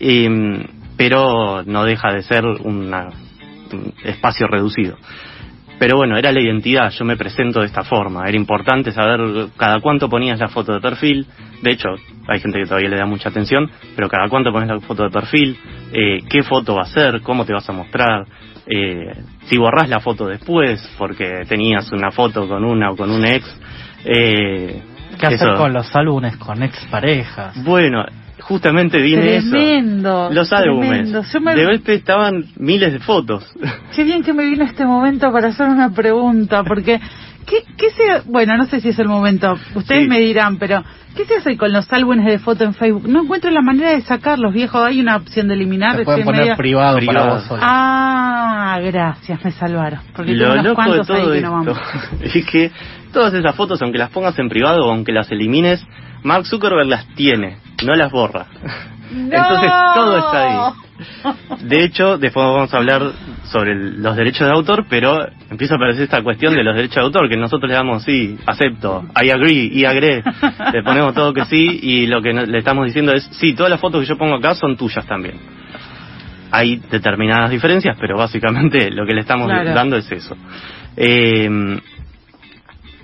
eh, 0.00 0.66
pero 0.96 1.62
no 1.62 1.84
deja 1.84 2.12
de 2.12 2.22
ser 2.22 2.44
una, 2.44 3.10
un 3.72 3.94
espacio 4.02 4.48
reducido. 4.48 4.98
Pero 5.82 5.96
bueno, 5.96 6.16
era 6.16 6.30
la 6.30 6.40
identidad, 6.40 6.90
yo 6.90 7.04
me 7.04 7.16
presento 7.16 7.58
de 7.58 7.66
esta 7.66 7.82
forma, 7.82 8.28
era 8.28 8.36
importante 8.36 8.92
saber 8.92 9.48
cada 9.56 9.80
cuánto 9.80 10.08
ponías 10.08 10.38
la 10.38 10.46
foto 10.46 10.72
de 10.74 10.80
perfil, 10.80 11.26
de 11.60 11.72
hecho 11.72 11.88
hay 12.28 12.38
gente 12.38 12.60
que 12.60 12.66
todavía 12.66 12.88
le 12.88 12.98
da 12.98 13.04
mucha 13.04 13.30
atención, 13.30 13.68
pero 13.96 14.08
cada 14.08 14.28
cuánto 14.28 14.52
pones 14.52 14.68
la 14.68 14.78
foto 14.78 15.02
de 15.02 15.10
perfil, 15.10 15.58
eh, 15.92 16.20
qué 16.30 16.44
foto 16.44 16.76
va 16.76 16.82
a 16.82 16.86
ser, 16.86 17.20
cómo 17.22 17.44
te 17.44 17.52
vas 17.52 17.68
a 17.68 17.72
mostrar, 17.72 18.26
eh, 18.64 19.12
si 19.46 19.58
borrás 19.58 19.88
la 19.88 19.98
foto 19.98 20.28
después 20.28 20.88
porque 20.96 21.42
tenías 21.48 21.90
una 21.90 22.12
foto 22.12 22.46
con 22.46 22.64
una 22.64 22.92
o 22.92 22.96
con 22.96 23.10
un 23.10 23.26
ex. 23.26 23.44
Eh, 24.04 24.80
¿Qué 25.18 25.26
hacer 25.26 25.56
con 25.56 25.72
los 25.72 25.92
álbumes 25.96 26.36
con 26.36 26.62
ex 26.62 26.86
parejas? 26.92 27.60
Bueno, 27.64 28.04
justamente 28.42 28.98
viene 28.98 29.40
tremendo, 29.40 30.26
eso. 30.26 30.34
Los 30.34 30.52
álbumes. 30.52 31.12
De 31.12 31.64
golpe 31.64 31.94
estaban 31.94 32.44
miles 32.56 32.92
de 32.92 33.00
fotos. 33.00 33.50
Qué 33.94 34.04
bien 34.04 34.22
que 34.22 34.32
me 34.32 34.44
vino 34.44 34.64
este 34.64 34.84
momento 34.84 35.32
para 35.32 35.48
hacer 35.48 35.68
una 35.68 35.90
pregunta, 35.90 36.62
porque 36.64 37.00
¿qué, 37.46 37.64
qué 37.76 37.90
se, 37.90 38.28
bueno, 38.30 38.56
no 38.56 38.66
sé 38.66 38.80
si 38.80 38.90
es 38.90 38.98
el 38.98 39.08
momento, 39.08 39.56
ustedes 39.74 40.08
me 40.08 40.20
dirán, 40.20 40.58
pero 40.58 40.82
¿qué 41.16 41.24
se 41.24 41.36
hace 41.36 41.56
con 41.56 41.72
los 41.72 41.90
álbumes 41.92 42.26
de 42.26 42.38
fotos 42.38 42.66
en 42.66 42.74
Facebook? 42.74 43.08
No 43.08 43.22
encuentro 43.22 43.50
la 43.50 43.62
manera 43.62 43.90
de 43.90 44.02
sacarlos, 44.02 44.52
viejo. 44.52 44.82
Hay 44.82 45.00
una 45.00 45.16
opción 45.16 45.48
de 45.48 45.54
eliminar. 45.54 45.96
Se 45.96 46.04
pueden 46.04 46.24
poner 46.24 46.56
privado, 46.56 46.98
para 47.06 47.34
vos 47.34 47.44
Ah, 47.60 48.78
gracias, 48.82 49.44
me 49.44 49.52
salvaron. 49.52 50.00
Porque 50.14 50.32
Lo 50.32 50.54
unos 50.54 50.74
cuantos 50.74 51.10
ahí 51.10 51.32
que 51.32 51.40
no 51.40 51.52
vamos. 51.52 51.78
es 52.20 52.46
que 52.46 52.70
todas 53.12 53.34
esas 53.34 53.54
fotos, 53.54 53.80
aunque 53.82 53.98
las 53.98 54.10
pongas 54.10 54.38
en 54.38 54.48
privado 54.48 54.86
o 54.86 54.90
aunque 54.90 55.12
las 55.12 55.30
elimines, 55.30 55.84
Mark 56.22 56.46
Zuckerberg 56.46 56.88
las 56.88 57.06
tiene, 57.14 57.58
no 57.84 57.94
las 57.94 58.10
borra. 58.10 58.46
Entonces 59.12 59.70
todo 59.94 60.18
está 60.18 60.42
ahí. 60.42 60.72
De 61.62 61.84
hecho, 61.84 62.18
después 62.18 62.46
vamos 62.46 62.72
a 62.72 62.76
hablar 62.78 63.02
sobre 63.44 63.74
los 63.74 64.16
derechos 64.16 64.46
de 64.46 64.54
autor, 64.54 64.86
pero 64.88 65.26
empieza 65.50 65.74
a 65.74 65.76
aparecer 65.76 66.04
esta 66.04 66.22
cuestión 66.22 66.54
de 66.54 66.62
los 66.62 66.74
derechos 66.74 66.96
de 66.96 67.02
autor, 67.02 67.28
que 67.28 67.36
nosotros 67.36 67.68
le 67.68 67.76
damos 67.76 68.04
sí, 68.04 68.38
acepto, 68.46 69.04
I 69.22 69.30
agree, 69.30 69.70
y 69.72 69.84
agree, 69.84 70.22
le 70.72 70.82
ponemos 70.82 71.14
todo 71.14 71.34
que 71.34 71.44
sí, 71.46 71.80
y 71.82 72.06
lo 72.06 72.22
que 72.22 72.32
le 72.32 72.58
estamos 72.58 72.86
diciendo 72.86 73.12
es, 73.12 73.24
sí, 73.32 73.54
todas 73.54 73.70
las 73.70 73.80
fotos 73.80 74.00
que 74.00 74.06
yo 74.06 74.16
pongo 74.16 74.36
acá 74.36 74.54
son 74.54 74.76
tuyas 74.76 75.06
también. 75.06 75.36
Hay 76.50 76.76
determinadas 76.90 77.50
diferencias, 77.50 77.96
pero 77.98 78.16
básicamente 78.16 78.90
lo 78.90 79.06
que 79.06 79.14
le 79.14 79.22
estamos 79.22 79.48
dando 79.48 79.96
es 79.96 80.10
eso. 80.12 80.36
Eh, 80.96 81.78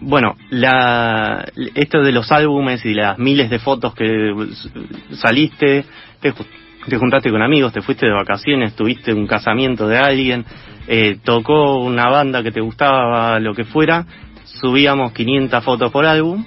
bueno, 0.01 0.37
la, 0.51 1.47
esto 1.75 2.03
de 2.03 2.13
los 2.13 2.31
álbumes 2.31 2.85
y 2.85 2.95
las 2.95 3.19
miles 3.19 3.51
de 3.51 3.59
fotos 3.59 3.95
que 3.95 4.33
saliste, 5.13 5.85
te, 6.21 6.33
juntaste 6.97 7.31
con 7.31 7.43
amigos, 7.43 7.73
te 7.73 7.83
fuiste 7.83 8.07
de 8.07 8.13
vacaciones, 8.13 8.75
tuviste 8.75 9.13
un 9.13 9.27
casamiento 9.27 9.89
de 9.89 9.99
alguien, 9.99 10.45
eh, 10.87 11.19
tocó 11.23 11.79
una 11.79 12.09
banda 12.09 12.43
que 12.43 12.53
te 12.53 12.61
gustaba, 12.61 13.39
lo 13.41 13.55
que 13.55 13.65
fuera, 13.65 14.07
subíamos 14.45 15.13
500 15.13 15.65
fotos 15.65 15.91
por 15.91 16.07
álbum. 16.07 16.45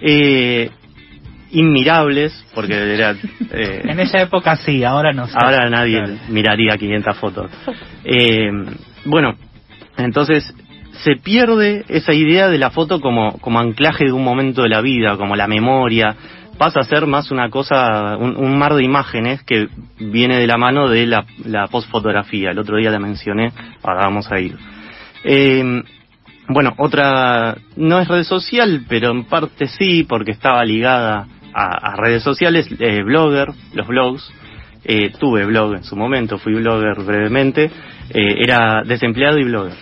Eh, 0.00 0.70
inmirables, 1.50 2.44
porque 2.54 2.74
era... 2.74 3.14
Eh, 3.48 3.80
en 3.84 4.00
esa 4.00 4.20
época 4.20 4.56
sí, 4.56 4.82
ahora 4.84 5.12
no 5.12 5.28
sé. 5.28 5.34
Ahora 5.34 5.70
nadie 5.70 6.02
miraría 6.28 6.76
500 6.76 7.16
fotos. 7.16 7.50
Eh, 8.04 8.50
bueno, 9.04 9.34
entonces 9.96 10.52
se 11.02 11.16
pierde 11.16 11.84
esa 11.88 12.12
idea 12.12 12.48
de 12.48 12.58
la 12.58 12.70
foto 12.70 13.00
como, 13.00 13.38
como 13.38 13.58
anclaje 13.58 14.04
de 14.04 14.12
un 14.12 14.24
momento 14.24 14.62
de 14.62 14.68
la 14.68 14.80
vida, 14.80 15.16
como 15.16 15.36
la 15.36 15.46
memoria, 15.46 16.16
pasa 16.58 16.80
a 16.80 16.84
ser 16.84 17.06
más 17.06 17.30
una 17.30 17.50
cosa, 17.50 18.16
un, 18.16 18.58
mar 18.58 18.74
de 18.74 18.82
imágenes 18.82 19.42
que 19.42 19.68
viene 19.98 20.38
de 20.38 20.46
la 20.46 20.56
mano 20.56 20.88
de 20.88 21.06
la, 21.06 21.26
la 21.44 21.66
postfotografía. 21.68 22.50
El 22.50 22.58
otro 22.58 22.76
día 22.76 22.90
la 22.90 22.98
mencioné, 22.98 23.52
ahora 23.82 24.04
vamos 24.04 24.30
a 24.30 24.40
ir. 24.40 24.56
Eh, 25.24 25.82
bueno, 26.48 26.74
otra, 26.78 27.56
no 27.76 27.98
es 28.00 28.08
red 28.08 28.22
social, 28.22 28.84
pero 28.88 29.10
en 29.10 29.24
parte 29.24 29.66
sí, 29.66 30.04
porque 30.04 30.30
estaba 30.30 30.64
ligada 30.64 31.26
a, 31.52 31.96
redes 31.96 32.22
sociales, 32.22 32.68
eh, 32.78 33.02
blogger, 33.02 33.48
los 33.74 33.86
blogs. 33.86 34.32
Eh, 34.88 35.10
tuve 35.18 35.44
blog 35.46 35.74
en 35.74 35.82
su 35.82 35.96
momento, 35.96 36.38
fui 36.38 36.54
blogger 36.54 37.02
brevemente, 37.04 37.64
eh, 37.64 38.36
era 38.38 38.82
desempleado 38.84 39.38
y 39.38 39.44
blogger. 39.44 39.74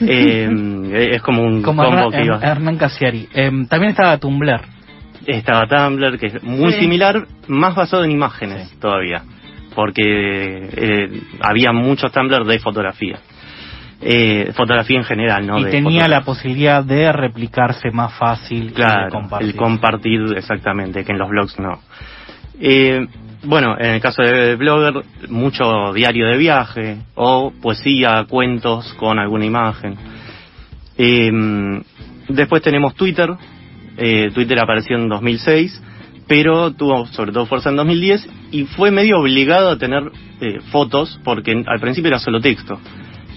Eh, 0.00 1.10
es 1.12 1.22
como 1.22 1.42
un 1.42 1.62
combo 1.62 2.10
que 2.10 2.24
iba. 2.24 2.38
Hernán 2.40 2.76
Casiari. 2.76 3.28
Em, 3.32 3.66
también 3.66 3.90
estaba 3.90 4.18
Tumblr. 4.18 4.60
Estaba 5.26 5.66
Tumblr, 5.66 6.18
que 6.18 6.26
es 6.26 6.42
muy 6.42 6.72
similar, 6.72 7.26
más 7.48 7.74
basado 7.74 8.04
en 8.04 8.10
imágenes 8.12 8.70
todavía, 8.80 9.22
porque 9.74 10.02
eh, 10.04 11.20
había 11.40 11.72
muchos 11.72 12.12
Tumblr 12.12 12.44
de 12.44 12.58
fotografía. 12.58 13.18
Eh, 14.00 14.52
fotografía 14.54 14.98
en 14.98 15.04
general, 15.04 15.44
¿no? 15.44 15.58
Y 15.58 15.64
tenía 15.70 16.06
la 16.06 16.20
posibilidad 16.20 16.84
de 16.84 17.10
replicarse 17.12 17.90
más 17.90 18.14
fácil. 18.14 18.72
Claro, 18.72 19.10
compartir. 19.10 19.48
el 19.48 19.56
compartir 19.56 20.20
exactamente, 20.36 21.04
que 21.04 21.12
en 21.12 21.18
los 21.18 21.28
blogs 21.28 21.58
no. 21.58 21.80
Eh, 22.60 23.06
bueno, 23.44 23.76
en 23.78 23.94
el 23.94 24.00
caso 24.00 24.22
de 24.22 24.56
Blogger, 24.56 25.04
mucho 25.28 25.92
diario 25.92 26.26
de 26.26 26.36
viaje 26.36 26.98
o 27.14 27.52
poesía, 27.62 28.26
cuentos 28.28 28.92
con 28.94 29.18
alguna 29.18 29.46
imagen. 29.46 29.96
Eh, 30.96 31.30
después 32.28 32.62
tenemos 32.62 32.94
Twitter. 32.96 33.30
Eh, 33.96 34.30
Twitter 34.34 34.58
apareció 34.58 34.96
en 34.96 35.08
2006, 35.08 35.82
pero 36.26 36.72
tuvo 36.72 37.06
sobre 37.06 37.32
todo 37.32 37.46
fuerza 37.46 37.70
en 37.70 37.76
2010 37.76 38.28
y 38.50 38.64
fue 38.64 38.90
medio 38.90 39.20
obligado 39.20 39.70
a 39.70 39.78
tener 39.78 40.10
eh, 40.40 40.60
fotos 40.72 41.20
porque 41.22 41.62
al 41.66 41.80
principio 41.80 42.08
era 42.08 42.18
solo 42.18 42.40
texto. 42.40 42.78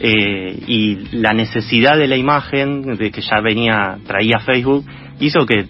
y 0.03 0.95
la 1.11 1.31
necesidad 1.33 1.95
de 1.95 2.07
la 2.07 2.17
imagen 2.17 2.97
de 2.97 3.11
que 3.11 3.21
ya 3.21 3.39
venía, 3.39 3.99
traía 4.07 4.39
Facebook, 4.39 4.83
hizo 5.19 5.45
que 5.45 5.67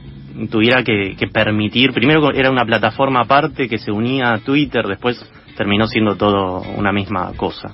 tuviera 0.49 0.83
que, 0.83 1.15
permitir, 1.31 1.91
primero 1.91 2.31
era 2.31 2.49
una 2.51 2.65
plataforma 2.65 3.21
aparte 3.21 3.67
que 3.67 3.77
se 3.77 3.91
unía 3.91 4.33
a 4.33 4.39
Twitter, 4.39 4.85
después 4.87 5.23
terminó 5.55 5.87
siendo 5.87 6.15
todo 6.15 6.61
una 6.77 6.91
misma 6.91 7.31
cosa. 7.35 7.73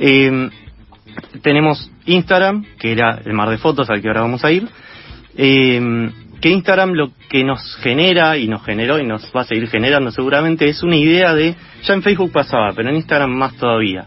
Eh, 0.00 0.50
tenemos 1.42 1.90
Instagram, 2.04 2.64
que 2.78 2.92
era 2.92 3.20
el 3.24 3.32
mar 3.32 3.48
de 3.48 3.58
fotos 3.58 3.88
al 3.90 4.02
que 4.02 4.08
ahora 4.08 4.22
vamos 4.22 4.44
a 4.44 4.52
ir, 4.52 4.68
eh, 5.36 6.10
que 6.40 6.50
Instagram 6.50 6.92
lo 6.92 7.10
que 7.28 7.44
nos 7.44 7.76
genera 7.76 8.36
y 8.36 8.48
nos 8.48 8.64
generó 8.64 8.98
y 8.98 9.06
nos 9.06 9.30
va 9.34 9.42
a 9.42 9.44
seguir 9.44 9.68
generando 9.68 10.10
seguramente 10.10 10.68
es 10.68 10.82
una 10.82 10.96
idea 10.96 11.34
de, 11.34 11.54
ya 11.82 11.94
en 11.94 12.02
Facebook 12.02 12.32
pasaba, 12.32 12.72
pero 12.74 12.90
en 12.90 12.96
Instagram 12.96 13.30
más 13.30 13.56
todavía, 13.56 14.04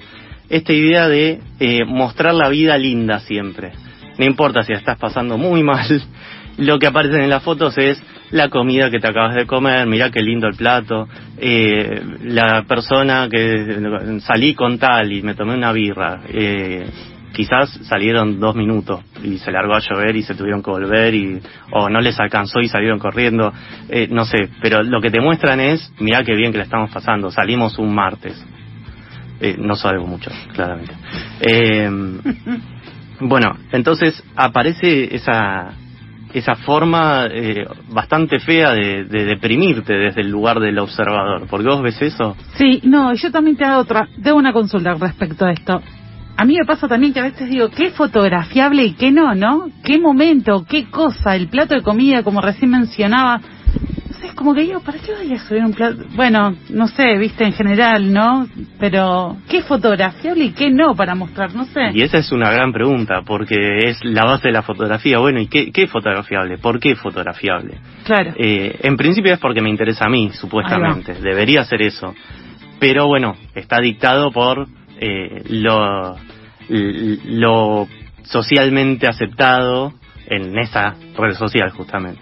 esta 0.49 0.73
idea 0.73 1.07
de 1.07 1.39
eh, 1.59 1.85
mostrar 1.85 2.33
la 2.33 2.49
vida 2.49 2.77
linda 2.77 3.19
siempre. 3.19 3.71
No 4.17 4.25
importa 4.25 4.63
si 4.63 4.73
la 4.73 4.79
estás 4.79 4.97
pasando 4.97 5.37
muy 5.37 5.63
mal, 5.63 6.03
lo 6.59 6.77
que 6.77 6.87
aparece 6.87 7.23
en 7.23 7.29
las 7.29 7.43
fotos 7.43 7.77
es 7.77 8.01
la 8.31 8.49
comida 8.49 8.91
que 8.91 8.99
te 8.99 9.07
acabas 9.07 9.35
de 9.35 9.45
comer, 9.45 9.87
mira 9.87 10.11
qué 10.11 10.21
lindo 10.21 10.47
el 10.47 10.55
plato, 10.55 11.07
eh, 11.37 12.01
la 12.23 12.63
persona 12.63 13.27
que 13.29 14.19
salí 14.21 14.53
con 14.53 14.77
tal 14.77 15.11
y 15.11 15.21
me 15.21 15.33
tomé 15.33 15.55
una 15.55 15.71
birra, 15.71 16.21
eh, 16.27 16.85
quizás 17.33 17.69
salieron 17.83 18.39
dos 18.39 18.55
minutos 18.55 19.01
y 19.23 19.37
se 19.37 19.51
largó 19.51 19.73
a 19.75 19.79
llover 19.79 20.15
y 20.15 20.23
se 20.23 20.35
tuvieron 20.35 20.61
que 20.61 20.71
volver 20.71 21.13
y 21.13 21.39
o 21.71 21.89
no 21.89 22.01
les 22.01 22.19
alcanzó 22.19 22.59
y 22.59 22.67
salieron 22.67 22.99
corriendo, 22.99 23.51
eh, 23.87 24.07
no 24.09 24.25
sé, 24.25 24.49
pero 24.61 24.83
lo 24.83 25.01
que 25.01 25.09
te 25.11 25.21
muestran 25.21 25.59
es, 25.59 25.91
mira 25.99 26.23
qué 26.23 26.35
bien 26.35 26.51
que 26.51 26.57
la 26.57 26.65
estamos 26.65 26.91
pasando, 26.91 27.31
salimos 27.31 27.77
un 27.79 27.93
martes. 27.93 28.45
Eh, 29.41 29.55
no 29.57 29.75
salgo 29.75 30.05
mucho, 30.05 30.29
claramente. 30.53 30.93
Eh, 31.39 31.89
bueno, 33.21 33.55
entonces 33.71 34.21
aparece 34.35 35.15
esa 35.15 35.71
esa 36.33 36.55
forma 36.55 37.25
eh, 37.31 37.65
bastante 37.89 38.39
fea 38.39 38.71
de, 38.71 39.05
de, 39.05 39.25
deprimirte 39.25 39.93
desde 39.93 40.21
el 40.21 40.29
lugar 40.29 40.59
del 40.59 40.77
observador. 40.79 41.47
¿Por 41.47 41.61
qué 41.61 41.67
vos 41.69 41.81
ves 41.81 42.01
eso? 42.01 42.35
Sí, 42.55 42.81
no, 42.83 43.13
yo 43.13 43.31
también 43.31 43.57
te 43.57 43.65
hago 43.65 43.81
otra, 43.81 44.07
tengo 44.21 44.37
una 44.37 44.53
consulta 44.53 44.93
respecto 44.93 45.45
a 45.45 45.51
esto. 45.51 45.81
A 46.37 46.45
mí 46.45 46.55
me 46.57 46.65
pasa 46.65 46.87
también 46.87 47.11
que 47.11 47.19
a 47.19 47.23
veces 47.23 47.49
digo, 47.49 47.69
¿qué 47.69 47.89
fotografiable 47.91 48.85
y 48.85 48.93
qué 48.93 49.11
no, 49.11 49.35
no? 49.35 49.69
¿Qué 49.83 49.99
momento, 49.99 50.65
qué 50.69 50.89
cosa? 50.89 51.35
El 51.35 51.49
plato 51.49 51.75
de 51.75 51.81
comida, 51.81 52.23
como 52.23 52.39
recién 52.39 52.71
mencionaba, 52.71 53.41
es 54.23 54.33
como 54.33 54.53
que 54.53 54.61
digo, 54.61 54.79
¿para 54.81 54.99
qué 54.99 55.13
voy 55.13 55.33
a 55.33 55.39
subir 55.39 55.63
un 55.63 55.73
plato? 55.73 56.03
Bueno, 56.15 56.55
no 56.69 56.87
sé, 56.87 57.17
viste, 57.17 57.43
en 57.43 57.53
general, 57.53 58.11
¿no? 58.11 58.47
Pero, 58.79 59.37
¿qué 59.47 59.59
es 59.59 59.65
fotografiable 59.65 60.45
y 60.45 60.51
qué 60.51 60.69
no 60.69 60.95
para 60.95 61.15
mostrar? 61.15 61.53
No 61.53 61.65
sé. 61.65 61.91
Y 61.93 62.01
esa 62.01 62.17
es 62.17 62.31
una 62.31 62.51
gran 62.51 62.71
pregunta, 62.71 63.21
porque 63.25 63.89
es 63.89 64.03
la 64.03 64.25
base 64.25 64.49
de 64.49 64.53
la 64.53 64.61
fotografía. 64.61 65.19
Bueno, 65.19 65.39
¿y 65.39 65.47
qué, 65.47 65.71
qué 65.71 65.83
es 65.83 65.91
fotografiable? 65.91 66.57
¿Por 66.57 66.79
qué 66.79 66.95
fotografiable? 66.95 67.77
Claro. 68.03 68.33
Eh, 68.37 68.79
en 68.83 68.97
principio 68.97 69.33
es 69.33 69.39
porque 69.39 69.61
me 69.61 69.69
interesa 69.69 70.05
a 70.05 70.09
mí, 70.09 70.31
supuestamente. 70.33 71.13
Debería 71.15 71.63
ser 71.63 71.81
eso. 71.81 72.13
Pero 72.79 73.07
bueno, 73.07 73.35
está 73.55 73.79
dictado 73.79 74.31
por 74.31 74.67
eh, 74.99 75.43
lo, 75.49 76.15
lo 76.69 77.87
socialmente 78.23 79.07
aceptado 79.07 79.93
en 80.27 80.57
esa 80.57 80.95
red 81.17 81.33
social, 81.33 81.71
justamente. 81.71 82.21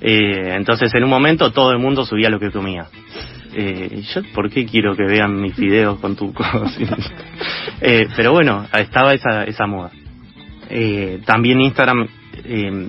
Eh, 0.00 0.54
entonces 0.54 0.94
en 0.94 1.04
un 1.04 1.10
momento 1.10 1.50
todo 1.50 1.72
el 1.72 1.78
mundo 1.78 2.04
subía 2.04 2.30
lo 2.30 2.38
que 2.38 2.50
comía. 2.50 2.86
Eh, 3.54 4.02
yo, 4.14 4.22
¿por 4.34 4.50
qué 4.50 4.66
quiero 4.66 4.94
que 4.94 5.04
vean 5.04 5.40
mis 5.40 5.56
videos 5.56 5.98
con 5.98 6.14
tu 6.14 6.32
eh, 7.80 8.06
pero 8.14 8.32
bueno, 8.32 8.66
estaba 8.72 9.14
esa, 9.14 9.44
esa 9.44 9.66
moda. 9.66 9.90
Eh, 10.70 11.20
también 11.24 11.60
Instagram 11.60 12.06
eh, 12.44 12.88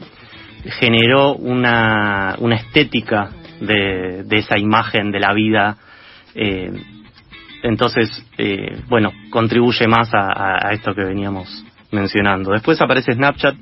generó 0.79 1.35
una, 1.35 2.35
una 2.39 2.55
estética 2.55 3.29
de, 3.61 4.23
de, 4.25 4.37
esa 4.37 4.57
imagen 4.57 5.11
de 5.11 5.19
la 5.19 5.33
vida. 5.33 5.77
Eh, 6.35 6.71
entonces, 7.63 8.25
bueno, 8.87 9.11
contribuye 9.29 9.85
más 9.87 10.09
a 10.13 10.71
esto 10.71 10.95
que 10.95 11.03
veníamos 11.03 11.65
mencionando. 11.91 12.51
Después 12.51 12.79
aparece 12.79 13.11
Snapchat, 13.13 13.55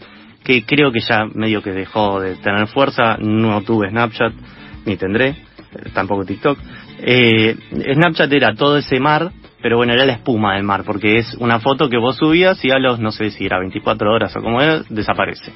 que 0.48 0.63
creo 0.63 0.94
que 0.94 1.01
ya 1.01 1.25
medio 1.25 1.62
que 1.62 1.74
dejó 1.74 2.22
de 2.22 2.36
tener 2.36 2.68
fuerza, 2.68 3.18
no 3.20 3.63
tuve 3.63 3.89
Snapchat, 3.89 4.32
ni 4.86 4.96
tendré, 4.96 5.36
tampoco 5.94 6.24
TikTok. 6.24 6.58
Eh, 7.00 7.58
Snapchat 7.94 8.32
era 8.32 8.56
todo 8.56 8.77
ese 8.77 8.98
mar, 9.01 9.30
pero 9.62 9.75
bueno, 9.75 9.92
era 9.92 10.06
la 10.06 10.13
espuma 10.13 10.56
del 10.56 10.63
mar, 10.63 10.84
porque 10.86 11.18
es 11.18 11.34
una 11.34 11.60
foto 11.60 11.89
que 11.89 11.98
vos 11.98 12.16
subías 12.16 12.63
y 12.63 12.72
a 12.72 12.80
los, 12.80 12.98
no 12.98 13.12
sé 13.12 13.32
si 13.32 13.46
era 13.46 13.60
24 13.60 14.10
horas 14.10 14.34
o 14.38 14.42
como 14.42 14.62
era, 14.62 14.84
desaparece. 14.88 15.51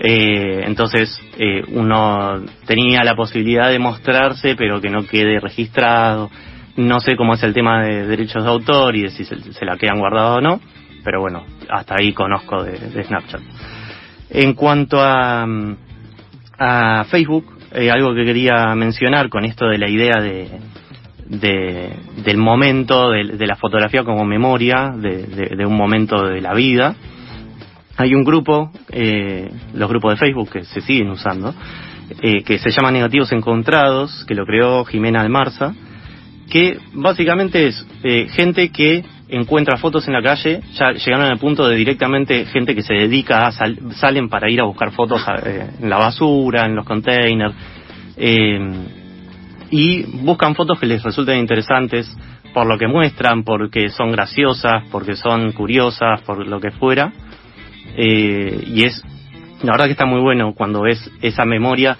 Eh, 0.00 0.64
entonces 0.66 1.18
eh, 1.38 1.62
uno 1.68 2.42
tenía 2.66 3.02
la 3.04 3.16
posibilidad 3.16 3.70
de 3.70 3.78
mostrarse, 3.78 4.54
pero 4.54 4.82
que 4.82 4.90
no 4.90 5.06
quede 5.06 5.40
registrado. 5.40 6.30
No 6.76 7.00
sé 7.00 7.16
cómo 7.16 7.32
es 7.32 7.42
el 7.42 7.54
tema 7.54 7.84
de 7.84 8.06
derechos 8.06 8.44
de 8.44 8.50
autor 8.50 8.96
y 8.96 9.04
de 9.04 9.08
si 9.08 9.24
se, 9.24 9.64
la 9.64 9.78
quedan 9.78 9.98
guardados 9.98 10.36
o 10.36 10.40
no, 10.42 10.60
pero 11.02 11.22
bueno, 11.22 11.46
hasta 11.70 11.94
ahí 11.98 12.12
conozco 12.12 12.62
de 12.64 13.02
Snapchat. 13.02 13.40
En 14.30 14.54
cuanto 14.54 14.98
a, 15.00 15.46
a 16.58 17.04
Facebook, 17.04 17.56
eh, 17.72 17.90
algo 17.90 18.14
que 18.14 18.24
quería 18.24 18.74
mencionar 18.74 19.28
con 19.28 19.44
esto 19.44 19.66
de 19.66 19.78
la 19.78 19.88
idea 19.88 20.20
de, 20.20 20.48
de 21.26 21.90
del 22.24 22.38
momento, 22.38 23.10
de, 23.10 23.46
la 23.46 23.56
fotografía 23.56 24.04
como 24.04 24.24
memoria, 24.24 24.92
de, 24.96 25.26
de, 25.56 25.66
un 25.66 25.76
momento 25.76 26.26
de 26.26 26.40
la 26.40 26.54
vida. 26.54 26.94
Hay 27.96 28.14
un 28.14 28.24
grupo, 28.24 28.72
eh, 28.90 29.50
los 29.74 29.88
grupos 29.88 30.12
de 30.12 30.16
Facebook 30.18 30.50
que 30.50 30.64
se 30.64 30.80
siguen 30.80 31.10
usando, 31.10 31.54
eh, 32.20 32.42
que 32.42 32.58
se 32.58 32.70
llama 32.70 32.90
Negativos 32.90 33.32
Encontrados, 33.32 34.24
que 34.26 34.34
lo 34.34 34.44
creó 34.44 34.84
Jimena 34.84 35.20
Almarza, 35.20 35.74
que 36.50 36.78
básicamente 36.92 37.66
es 37.66 37.86
eh, 38.02 38.28
gente 38.30 38.70
que 38.70 39.04
encuentra 39.28 39.76
fotos 39.76 40.06
en 40.06 40.14
la 40.14 40.22
calle, 40.22 40.60
ya 40.74 40.92
llegaron 40.92 41.26
al 41.26 41.38
punto 41.38 41.68
de 41.68 41.76
directamente 41.76 42.44
gente 42.46 42.74
que 42.74 42.82
se 42.82 42.94
dedica 42.94 43.46
a 43.46 43.52
sal, 43.52 43.78
salen 43.96 44.28
para 44.28 44.50
ir 44.50 44.60
a 44.60 44.64
buscar 44.64 44.92
fotos 44.92 45.24
eh, 45.44 45.66
en 45.80 45.90
la 45.90 45.96
basura, 45.96 46.66
en 46.66 46.76
los 46.76 46.86
containers, 46.86 47.54
eh, 48.16 48.58
y 49.70 50.04
buscan 50.22 50.54
fotos 50.54 50.78
que 50.78 50.86
les 50.86 51.02
resulten 51.02 51.38
interesantes 51.38 52.10
por 52.54 52.66
lo 52.66 52.78
que 52.78 52.86
muestran, 52.86 53.42
porque 53.42 53.88
son 53.88 54.12
graciosas, 54.12 54.84
porque 54.90 55.16
son 55.16 55.52
curiosas, 55.52 56.22
por 56.22 56.46
lo 56.46 56.60
que 56.60 56.70
fuera, 56.70 57.12
eh, 57.96 58.64
y 58.66 58.84
es, 58.84 59.02
la 59.62 59.72
verdad 59.72 59.86
que 59.86 59.92
está 59.92 60.06
muy 60.06 60.20
bueno 60.20 60.54
cuando 60.54 60.82
ves 60.82 61.10
esa 61.20 61.44
memoria, 61.44 61.96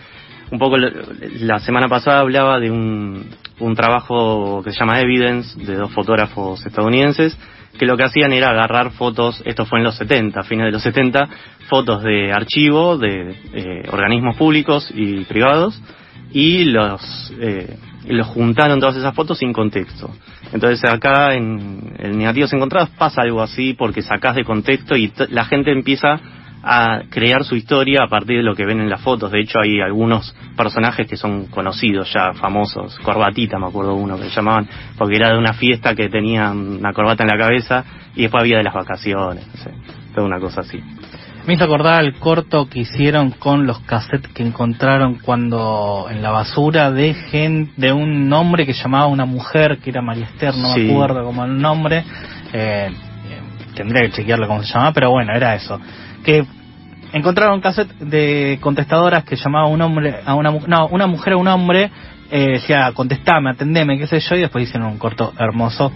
un 0.50 0.58
poco 0.58 0.76
la 0.76 1.58
semana 1.60 1.88
pasada 1.88 2.20
hablaba 2.20 2.60
de 2.60 2.70
un, 2.70 3.26
un 3.58 3.74
trabajo 3.74 4.62
que 4.62 4.72
se 4.72 4.78
llama 4.78 5.00
Evidence 5.00 5.58
de 5.64 5.74
dos 5.74 5.92
fotógrafos 5.92 6.64
estadounidenses 6.64 7.36
que 7.76 7.86
lo 7.86 7.96
que 7.96 8.04
hacían 8.04 8.32
era 8.32 8.50
agarrar 8.50 8.92
fotos, 8.92 9.42
esto 9.44 9.66
fue 9.66 9.78
en 9.78 9.84
los 9.84 9.96
70, 9.96 10.42
fines 10.44 10.66
de 10.66 10.72
los 10.72 10.82
70, 10.82 11.28
fotos 11.68 12.02
de 12.02 12.32
archivo 12.32 12.96
de 12.96 13.34
eh, 13.52 13.82
organismos 13.90 14.36
públicos 14.36 14.90
y 14.94 15.24
privados 15.24 15.80
y 16.32 16.64
los 16.64 17.34
eh, 17.40 17.76
los 18.08 18.26
juntaron 18.28 18.78
todas 18.80 18.96
esas 18.96 19.14
fotos 19.14 19.38
sin 19.38 19.52
contexto. 19.52 20.10
Entonces 20.52 20.80
acá 20.88 21.34
en 21.34 21.94
el 21.98 22.16
Negativos 22.16 22.52
Encontrados 22.52 22.90
pasa 22.90 23.22
algo 23.22 23.42
así 23.42 23.74
porque 23.74 24.02
sacás 24.02 24.36
de 24.36 24.44
contexto 24.44 24.96
y 24.96 25.12
la 25.30 25.44
gente 25.44 25.72
empieza 25.72 26.20
a 26.68 27.02
crear 27.08 27.44
su 27.44 27.54
historia 27.54 28.02
a 28.02 28.08
partir 28.08 28.38
de 28.38 28.42
lo 28.42 28.56
que 28.56 28.66
ven 28.66 28.80
en 28.80 28.90
las 28.90 29.00
fotos. 29.00 29.30
De 29.30 29.40
hecho, 29.40 29.60
hay 29.60 29.80
algunos 29.80 30.34
personajes 30.56 31.06
que 31.06 31.16
son 31.16 31.46
conocidos 31.46 32.12
ya, 32.12 32.32
famosos. 32.32 32.98
Corbatita, 32.98 33.56
me 33.56 33.68
acuerdo 33.68 33.94
uno 33.94 34.16
que 34.16 34.24
se 34.24 34.30
llamaban, 34.30 34.68
porque 34.98 35.14
era 35.14 35.30
de 35.30 35.38
una 35.38 35.52
fiesta 35.52 35.94
que 35.94 36.08
tenía 36.08 36.50
una 36.50 36.92
corbata 36.92 37.22
en 37.22 37.30
la 37.30 37.38
cabeza 37.38 37.84
y 38.16 38.22
después 38.22 38.40
había 38.40 38.56
de 38.58 38.64
las 38.64 38.74
vacaciones, 38.74 39.46
no 39.46 39.62
sé, 39.62 39.70
toda 40.12 40.26
una 40.26 40.40
cosa 40.40 40.62
así. 40.62 40.82
Me 41.46 41.54
hizo 41.54 41.62
acordar 41.62 42.02
el 42.04 42.14
corto 42.14 42.68
que 42.68 42.80
hicieron 42.80 43.30
con 43.30 43.68
los 43.68 43.78
cassettes 43.82 44.32
que 44.32 44.42
encontraron 44.42 45.20
cuando 45.22 46.08
en 46.10 46.20
la 46.20 46.32
basura 46.32 46.90
de 46.90 47.14
gente, 47.14 47.72
de 47.76 47.92
un 47.92 48.28
nombre 48.28 48.66
que 48.66 48.72
llamaba 48.72 49.04
a 49.04 49.08
una 49.08 49.24
mujer 49.24 49.78
que 49.78 49.90
era 49.90 50.02
María 50.02 50.24
Esther, 50.24 50.56
no 50.56 50.74
sí. 50.74 50.80
me 50.80 50.92
acuerdo 50.92 51.24
como 51.24 51.44
el 51.44 51.56
nombre. 51.56 52.02
Eh, 52.52 52.90
tendría 53.76 54.02
que 54.02 54.12
chequearlo 54.12 54.48
cómo 54.48 54.62
se 54.62 54.72
llamaba, 54.72 54.92
pero 54.92 55.10
bueno, 55.10 55.32
era 55.34 55.54
eso. 55.54 55.80
Que 56.24 56.44
encontraron 57.12 57.60
cassette 57.60 57.92
de 57.98 58.58
contestadoras 58.60 59.24
que 59.24 59.36
llamaba 59.36 59.68
un 59.68 59.80
hombre 59.80 60.16
a 60.24 60.34
una 60.34 60.50
no 60.50 60.88
una 60.88 61.06
mujer 61.06 61.34
a 61.34 61.36
un 61.36 61.48
hombre 61.48 61.90
eh, 62.30 62.52
decía 62.54 62.90
contestame 62.92 63.50
atendeme 63.50 63.98
qué 63.98 64.06
sé 64.06 64.18
yo 64.20 64.34
y 64.34 64.40
después 64.40 64.64
hicieron 64.64 64.88
un 64.88 64.98
corto 64.98 65.32
hermoso. 65.38 65.92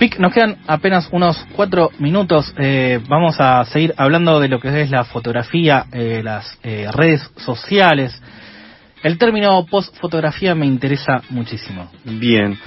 Vic, 0.00 0.18
nos 0.18 0.32
quedan 0.32 0.56
apenas 0.66 1.10
unos 1.12 1.46
cuatro 1.54 1.90
minutos 1.98 2.54
eh, 2.56 3.00
vamos 3.06 3.36
a 3.38 3.62
seguir 3.66 3.92
hablando 3.98 4.40
de 4.40 4.48
lo 4.48 4.58
que 4.58 4.80
es 4.80 4.90
la 4.90 5.04
fotografía 5.04 5.84
eh, 5.92 6.22
las 6.24 6.58
eh, 6.62 6.88
redes 6.90 7.30
sociales. 7.36 8.18
El 9.02 9.18
término 9.18 9.66
post 9.66 9.94
fotografía 9.98 10.54
me 10.54 10.64
interesa 10.64 11.20
muchísimo. 11.28 11.90
Bien. 12.04 12.58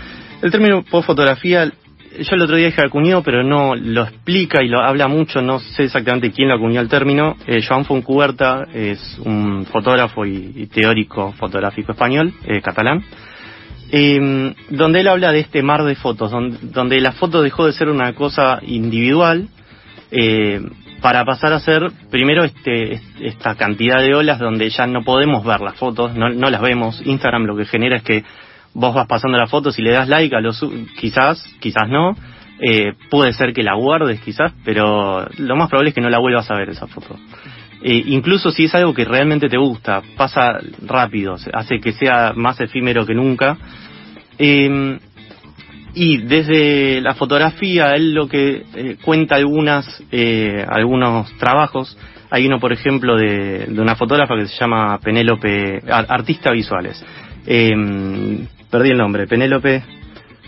El 0.43 0.51
término 0.51 0.83
post 0.83 1.07
fotografía 1.07 1.71
yo 2.19 2.35
el 2.35 2.41
otro 2.41 2.55
día 2.55 2.67
dije 2.67 2.81
acuñó, 2.81 3.23
pero 3.23 3.43
no 3.43 3.75
lo 3.75 4.03
explica 4.03 4.63
y 4.63 4.67
lo 4.67 4.81
habla 4.81 5.07
mucho, 5.07 5.41
no 5.41 5.59
sé 5.59 5.85
exactamente 5.85 6.31
quién 6.31 6.49
lo 6.49 6.55
acuñó 6.55 6.79
el 6.79 6.89
término. 6.89 7.35
Eh, 7.47 7.61
Joan 7.67 7.85
Foncuberta 7.85 8.65
es 8.73 9.19
un 9.25 9.65
fotógrafo 9.65 10.25
y, 10.25 10.67
teórico 10.67 11.33
fotográfico 11.33 11.93
español, 11.93 12.33
eh, 12.45 12.61
catalán, 12.61 13.03
eh, 13.91 14.53
donde 14.69 14.99
él 14.99 15.07
habla 15.07 15.31
de 15.31 15.39
este 15.39 15.63
mar 15.63 15.83
de 15.83 15.95
fotos, 15.95 16.31
donde, 16.31 16.57
donde 16.61 17.01
la 17.01 17.13
foto 17.13 17.41
dejó 17.41 17.65
de 17.65 17.73
ser 17.73 17.89
una 17.89 18.13
cosa 18.13 18.59
individual 18.61 19.47
eh, 20.11 20.61
para 21.01 21.25
pasar 21.25 21.51
a 21.53 21.59
ser 21.59 21.91
primero 22.09 22.43
este, 22.43 23.01
esta 23.19 23.55
cantidad 23.55 23.99
de 23.99 24.15
olas 24.15 24.39
donde 24.39 24.69
ya 24.69 24.87
no 24.87 25.03
podemos 25.03 25.43
ver 25.43 25.59
las 25.59 25.75
fotos, 25.75 26.15
no 26.15 26.29
las 26.29 26.61
vemos. 26.61 27.01
Instagram 27.03 27.45
lo 27.45 27.57
que 27.57 27.65
genera 27.65 27.97
es 27.97 28.03
que 28.03 28.23
vos 28.73 28.93
vas 28.93 29.07
pasando 29.07 29.37
las 29.37 29.49
fotos 29.49 29.77
y 29.79 29.81
le 29.81 29.91
das 29.91 30.07
like 30.07 30.35
a 30.35 30.41
los 30.41 30.63
quizás, 30.99 31.43
quizás 31.59 31.89
no, 31.89 32.15
eh, 32.59 32.93
puede 33.09 33.33
ser 33.33 33.53
que 33.53 33.63
la 33.63 33.75
guardes 33.75 34.21
quizás, 34.21 34.53
pero 34.63 35.27
lo 35.37 35.55
más 35.55 35.69
probable 35.69 35.89
es 35.89 35.95
que 35.95 36.01
no 36.01 36.09
la 36.09 36.19
vuelvas 36.19 36.49
a 36.49 36.55
ver 36.55 36.69
esa 36.69 36.87
foto. 36.87 37.17
Eh, 37.85 38.01
incluso 38.07 38.49
si 38.51 38.63
es 38.63 38.75
algo 38.75 38.93
que 38.93 39.03
realmente 39.03 39.49
te 39.49 39.57
gusta, 39.57 40.01
pasa 40.15 40.57
rápido, 40.85 41.35
hace 41.53 41.79
que 41.81 41.91
sea 41.91 42.31
más 42.33 42.59
efímero 42.61 43.05
que 43.05 43.13
nunca. 43.13 43.57
Eh, 44.37 44.97
y 45.93 46.17
desde 46.17 47.01
la 47.01 47.13
fotografía, 47.13 47.91
él 47.91 48.13
lo 48.13 48.27
que 48.29 48.63
eh, 48.73 48.97
cuenta 49.03 49.35
algunas, 49.35 50.01
algunos 50.69 51.31
trabajos. 51.37 51.97
Hay 52.31 52.47
uno, 52.47 52.59
por 52.59 52.71
ejemplo, 52.71 53.15
de, 53.17 53.67
una 53.77 53.95
fotógrafa 53.95 54.35
que 54.35 54.47
se 54.47 54.57
llama 54.57 54.97
Penélope, 54.99 55.83
artista 55.85 56.51
visuales. 56.51 57.05
Em, 57.45 58.47
perdí 58.73 58.89
el 58.89 58.97
nombre, 58.97 59.27
Penélope. 59.27 59.83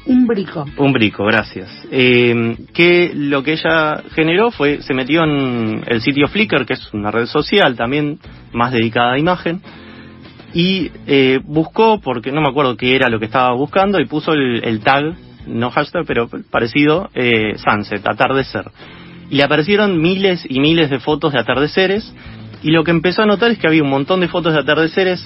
Un 0.07 0.25
brico. 0.25 0.65
Un 0.77 0.93
brico, 0.93 1.25
gracias. 1.25 1.69
Eh, 1.91 2.57
que 2.73 3.11
lo 3.13 3.43
que 3.43 3.53
ella 3.53 4.01
generó 4.15 4.49
fue, 4.49 4.81
se 4.81 4.95
metió 4.95 5.23
en 5.23 5.83
el 5.85 6.01
sitio 6.01 6.27
Flickr, 6.27 6.65
que 6.65 6.73
es 6.73 6.91
una 6.91 7.11
red 7.11 7.27
social 7.27 7.75
también 7.75 8.17
más 8.51 8.71
dedicada 8.71 9.13
a 9.13 9.19
imagen, 9.19 9.61
y 10.55 10.89
eh, 11.05 11.39
buscó, 11.43 12.01
porque 12.01 12.31
no 12.31 12.41
me 12.41 12.49
acuerdo 12.49 12.75
qué 12.75 12.95
era 12.95 13.09
lo 13.09 13.19
que 13.19 13.25
estaba 13.25 13.53
buscando, 13.53 13.99
y 13.99 14.07
puso 14.07 14.33
el 14.33 14.79
tag 14.79 15.13
no 15.45 15.69
hashtag, 15.69 16.03
pero 16.07 16.27
parecido, 16.49 17.11
eh, 17.13 17.57
sunset, 17.57 18.07
atardecer. 18.07 18.71
Y 19.29 19.35
le 19.35 19.43
aparecieron 19.43 20.01
miles 20.01 20.43
y 20.49 20.59
miles 20.59 20.89
de 20.89 20.97
fotos 20.97 21.33
de 21.33 21.39
atardeceres, 21.39 22.11
y 22.63 22.71
lo 22.71 22.83
que 22.83 22.89
empezó 22.89 23.21
a 23.21 23.27
notar 23.27 23.51
es 23.51 23.59
que 23.59 23.67
había 23.67 23.83
un 23.83 23.91
montón 23.91 24.19
de 24.21 24.29
fotos 24.29 24.53
de 24.53 24.61
atardeceres, 24.61 25.23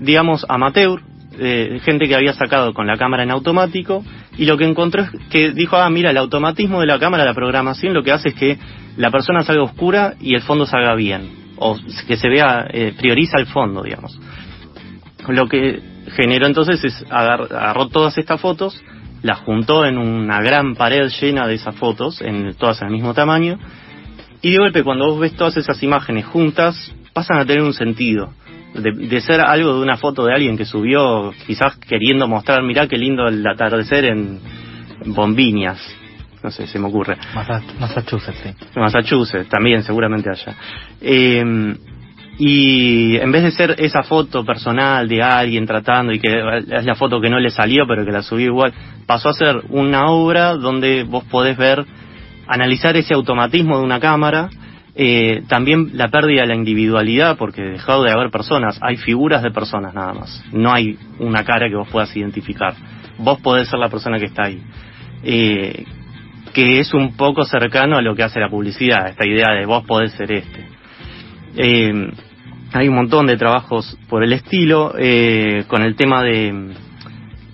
digamos, 0.00 0.46
amateur, 0.48 1.02
eh, 1.38 1.80
gente 1.84 2.06
que 2.08 2.14
había 2.14 2.32
sacado 2.32 2.74
con 2.74 2.86
la 2.86 2.96
cámara 2.96 3.22
en 3.22 3.30
automático, 3.30 4.04
y 4.36 4.44
lo 4.44 4.56
que 4.56 4.64
encontró 4.64 5.02
es 5.02 5.10
que 5.30 5.52
dijo, 5.52 5.76
ah, 5.76 5.88
mira, 5.90 6.10
el 6.10 6.16
automatismo 6.16 6.80
de 6.80 6.86
la 6.86 6.98
cámara, 6.98 7.24
la 7.24 7.34
programación, 7.34 7.94
lo 7.94 8.02
que 8.02 8.12
hace 8.12 8.30
es 8.30 8.34
que 8.34 8.58
la 8.96 9.10
persona 9.10 9.42
salga 9.42 9.62
oscura 9.62 10.14
y 10.20 10.34
el 10.34 10.42
fondo 10.42 10.66
salga 10.66 10.94
bien, 10.94 11.54
o 11.56 11.76
que 12.06 12.16
se 12.16 12.28
vea, 12.28 12.66
eh, 12.70 12.94
prioriza 12.98 13.38
el 13.38 13.46
fondo, 13.46 13.82
digamos. 13.82 14.18
Lo 15.28 15.46
que 15.46 15.80
generó 16.16 16.46
entonces 16.46 16.82
es 16.84 17.04
agarró 17.10 17.88
todas 17.88 18.16
estas 18.18 18.40
fotos, 18.40 18.82
la 19.22 19.34
juntó 19.34 19.84
en 19.84 19.98
una 19.98 20.40
gran 20.40 20.74
pared 20.74 21.10
llena 21.20 21.46
de 21.46 21.54
esas 21.54 21.74
fotos, 21.74 22.20
en 22.22 22.54
todas 22.54 22.82
al 22.82 22.90
mismo 22.90 23.14
tamaño, 23.14 23.58
y 24.40 24.52
de 24.52 24.58
golpe 24.58 24.84
cuando 24.84 25.06
vos 25.06 25.20
ves 25.20 25.34
todas 25.34 25.56
esas 25.56 25.82
imágenes 25.82 26.24
juntas, 26.26 26.94
pasan 27.12 27.38
a 27.38 27.44
tener 27.44 27.62
un 27.62 27.74
sentido. 27.74 28.32
De, 28.74 29.20
ser 29.20 29.40
algo 29.40 29.74
de 29.74 29.82
una 29.82 29.96
foto 29.96 30.24
de 30.24 30.34
alguien 30.34 30.56
que 30.56 30.64
subió, 30.64 31.32
quizás 31.46 31.76
queriendo 31.76 32.28
mostrar, 32.28 32.62
mirá 32.62 32.86
qué 32.86 32.96
lindo 32.96 33.26
el 33.26 33.46
atardecer 33.46 34.04
en 34.04 34.40
Bombiñas. 35.06 35.80
No 36.42 36.50
sé, 36.50 36.66
se 36.66 36.78
me 36.78 36.86
ocurre. 36.86 37.16
Massachusetts, 37.34 38.38
sí. 38.42 38.50
Massachusetts, 38.76 39.48
también, 39.48 39.82
seguramente 39.82 40.30
allá. 40.30 40.54
Eh, 41.00 41.74
y 42.38 43.16
en 43.16 43.32
vez 43.32 43.42
de 43.42 43.50
ser 43.50 43.74
esa 43.78 44.04
foto 44.04 44.44
personal 44.44 45.08
de 45.08 45.20
alguien 45.20 45.66
tratando 45.66 46.12
y 46.12 46.20
que 46.20 46.40
es 46.70 46.84
la 46.84 46.94
foto 46.94 47.20
que 47.20 47.28
no 47.28 47.40
le 47.40 47.50
salió 47.50 47.84
pero 47.86 48.04
que 48.04 48.12
la 48.12 48.22
subió 48.22 48.46
igual, 48.46 48.72
pasó 49.06 49.30
a 49.30 49.34
ser 49.34 49.56
una 49.70 50.06
obra 50.06 50.54
donde 50.54 51.02
vos 51.02 51.24
podés 51.24 51.56
ver, 51.56 51.84
analizar 52.46 52.96
ese 52.96 53.12
automatismo 53.12 53.78
de 53.78 53.84
una 53.84 53.98
cámara, 53.98 54.50
eh, 54.98 55.44
también 55.48 55.90
la 55.94 56.08
pérdida 56.08 56.42
de 56.42 56.48
la 56.48 56.54
individualidad 56.54 57.38
porque 57.38 57.62
dejado 57.62 58.02
de 58.02 58.10
haber 58.10 58.30
personas, 58.30 58.78
hay 58.82 58.96
figuras 58.96 59.42
de 59.42 59.50
personas 59.50 59.94
nada 59.94 60.12
más, 60.12 60.44
no 60.52 60.72
hay 60.72 60.98
una 61.18 61.44
cara 61.44 61.68
que 61.68 61.76
vos 61.76 61.88
puedas 61.88 62.14
identificar, 62.16 62.74
vos 63.16 63.40
podés 63.40 63.68
ser 63.68 63.78
la 63.78 63.88
persona 63.88 64.18
que 64.18 64.26
está 64.26 64.44
ahí. 64.46 64.60
Eh, 65.22 65.84
que 66.52 66.80
es 66.80 66.92
un 66.94 67.16
poco 67.16 67.44
cercano 67.44 67.96
a 67.96 68.02
lo 68.02 68.14
que 68.14 68.22
hace 68.22 68.40
la 68.40 68.48
publicidad, 68.48 69.08
esta 69.08 69.26
idea 69.26 69.52
de 69.52 69.66
vos 69.66 69.84
podés 69.84 70.12
ser 70.12 70.32
este. 70.32 70.66
Eh, 71.56 72.10
hay 72.72 72.88
un 72.88 72.94
montón 72.94 73.26
de 73.26 73.36
trabajos 73.36 73.96
por 74.08 74.22
el 74.22 74.32
estilo. 74.32 74.94
Eh, 74.98 75.64
con 75.68 75.82
el 75.82 75.96
tema 75.96 76.22
de, 76.22 76.74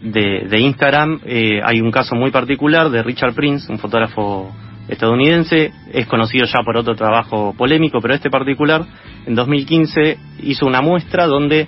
de, 0.02 0.60
Instagram, 0.60 1.20
eh, 1.24 1.60
hay 1.64 1.80
un 1.80 1.90
caso 1.90 2.14
muy 2.14 2.30
particular 2.30 2.90
de 2.90 3.02
Richard 3.02 3.34
Prince, 3.34 3.70
un 3.70 3.78
fotógrafo 3.78 4.52
estadounidense. 4.88 5.72
Es 5.92 6.06
conocido 6.06 6.46
ya 6.46 6.60
por 6.64 6.76
otro 6.76 6.94
trabajo 6.94 7.54
polémico, 7.56 8.00
pero 8.00 8.14
este 8.14 8.30
particular, 8.30 8.84
en 9.26 9.34
2015, 9.34 10.18
hizo 10.42 10.66
una 10.66 10.80
muestra 10.80 11.26
donde 11.26 11.66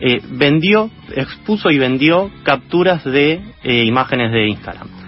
eh, 0.00 0.20
vendió, 0.30 0.90
expuso 1.14 1.70
y 1.70 1.78
vendió 1.78 2.30
capturas 2.44 3.04
de 3.04 3.40
imágenes 3.64 4.32
de 4.32 4.48
Instagram. 4.48 4.98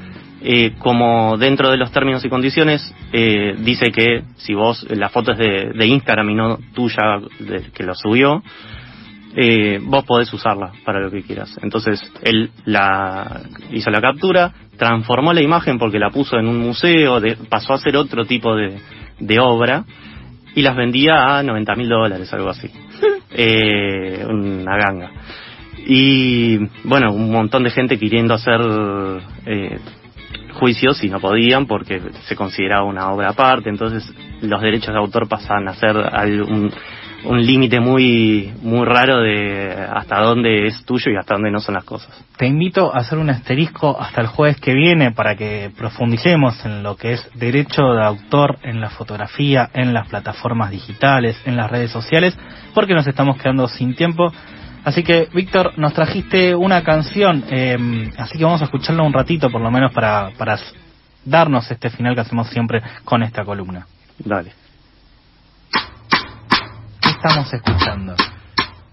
Eh, 0.42 0.72
como 0.78 1.36
dentro 1.36 1.70
de 1.70 1.76
los 1.76 1.92
términos 1.92 2.24
y 2.24 2.30
condiciones 2.30 2.94
eh, 3.12 3.54
dice 3.58 3.92
que 3.92 4.22
si 4.36 4.54
vos 4.54 4.86
la 4.88 5.10
foto 5.10 5.32
es 5.32 5.38
de, 5.38 5.86
Instagram 5.86 6.30
y 6.30 6.34
no 6.34 6.58
tuya 6.72 7.20
que 7.74 7.82
lo 7.82 7.94
subió 7.94 8.42
eh, 9.36 9.78
vos 9.82 10.04
podés 10.04 10.32
usarla 10.32 10.72
para 10.84 11.00
lo 11.00 11.10
que 11.10 11.22
quieras. 11.22 11.56
Entonces 11.62 12.00
él 12.22 12.50
la 12.64 13.42
hizo 13.70 13.90
la 13.90 14.00
captura 14.00 14.52
transformó 14.76 15.32
la 15.32 15.42
imagen 15.42 15.78
porque 15.78 15.98
la 15.98 16.10
puso 16.10 16.38
en 16.38 16.48
un 16.48 16.58
museo 16.58 17.20
pasó 17.48 17.74
a 17.74 17.78
ser 17.78 17.96
otro 17.96 18.24
tipo 18.24 18.56
de, 18.56 18.78
de 19.18 19.38
obra 19.38 19.84
y 20.54 20.62
las 20.62 20.74
vendía 20.74 21.38
a 21.38 21.42
90 21.42 21.74
mil 21.76 21.88
dólares 21.88 22.32
algo 22.32 22.48
así. 22.48 22.70
Una 24.28 24.76
ganga. 24.76 25.10
Y 25.86 26.58
bueno 26.84 27.12
un 27.12 27.30
montón 27.30 27.62
de 27.62 27.70
gente 27.70 27.98
queriendo 27.98 28.34
hacer 28.34 28.60
juicios 30.60 31.02
y 31.02 31.08
no 31.08 31.20
podían 31.20 31.66
porque 31.66 32.00
se 32.26 32.36
consideraba 32.36 32.84
una 32.84 33.10
obra 33.10 33.30
aparte, 33.30 33.70
entonces 33.70 34.04
los 34.42 34.60
derechos 34.60 34.92
de 34.92 34.98
autor 34.98 35.28
pasan 35.28 35.68
a 35.68 35.74
ser 35.74 35.96
un, 35.96 36.72
un 37.24 37.44
límite 37.44 37.80
muy 37.80 38.52
muy 38.62 38.84
raro 38.84 39.20
de 39.20 39.86
hasta 39.92 40.20
dónde 40.20 40.66
es 40.66 40.84
tuyo 40.84 41.10
y 41.10 41.16
hasta 41.16 41.34
dónde 41.34 41.50
no 41.50 41.60
son 41.60 41.74
las 41.74 41.84
cosas. 41.84 42.10
Te 42.36 42.46
invito 42.46 42.94
a 42.94 42.98
hacer 42.98 43.18
un 43.18 43.30
asterisco 43.30 44.00
hasta 44.00 44.20
el 44.20 44.26
jueves 44.28 44.60
que 44.60 44.74
viene 44.74 45.12
para 45.12 45.36
que 45.36 45.70
profundicemos 45.76 46.64
en 46.64 46.82
lo 46.82 46.96
que 46.96 47.12
es 47.12 47.28
derecho 47.34 47.82
de 47.92 48.04
autor 48.04 48.58
en 48.62 48.80
la 48.80 48.90
fotografía, 48.90 49.70
en 49.74 49.92
las 49.92 50.08
plataformas 50.08 50.70
digitales, 50.70 51.40
en 51.44 51.56
las 51.56 51.70
redes 51.70 51.90
sociales, 51.90 52.36
porque 52.74 52.94
nos 52.94 53.06
estamos 53.06 53.36
quedando 53.36 53.68
sin 53.68 53.94
tiempo. 53.94 54.32
Así 54.82 55.02
que, 55.02 55.28
Víctor, 55.34 55.78
nos 55.78 55.92
trajiste 55.92 56.54
una 56.54 56.82
canción, 56.82 57.44
em, 57.50 58.10
así 58.16 58.38
que 58.38 58.44
vamos 58.44 58.62
a 58.62 58.64
escucharla 58.64 59.02
un 59.02 59.12
ratito, 59.12 59.50
por 59.50 59.60
lo 59.60 59.70
menos, 59.70 59.92
para, 59.92 60.30
para 60.38 60.58
darnos 61.24 61.70
este 61.70 61.90
final 61.90 62.14
que 62.14 62.22
hacemos 62.22 62.48
siempre 62.48 62.82
con 63.04 63.22
esta 63.22 63.44
columna. 63.44 63.86
Dale. 64.18 64.59
¿Qué 67.20 67.28
estamos 67.28 67.52
escuchando? 67.52 68.14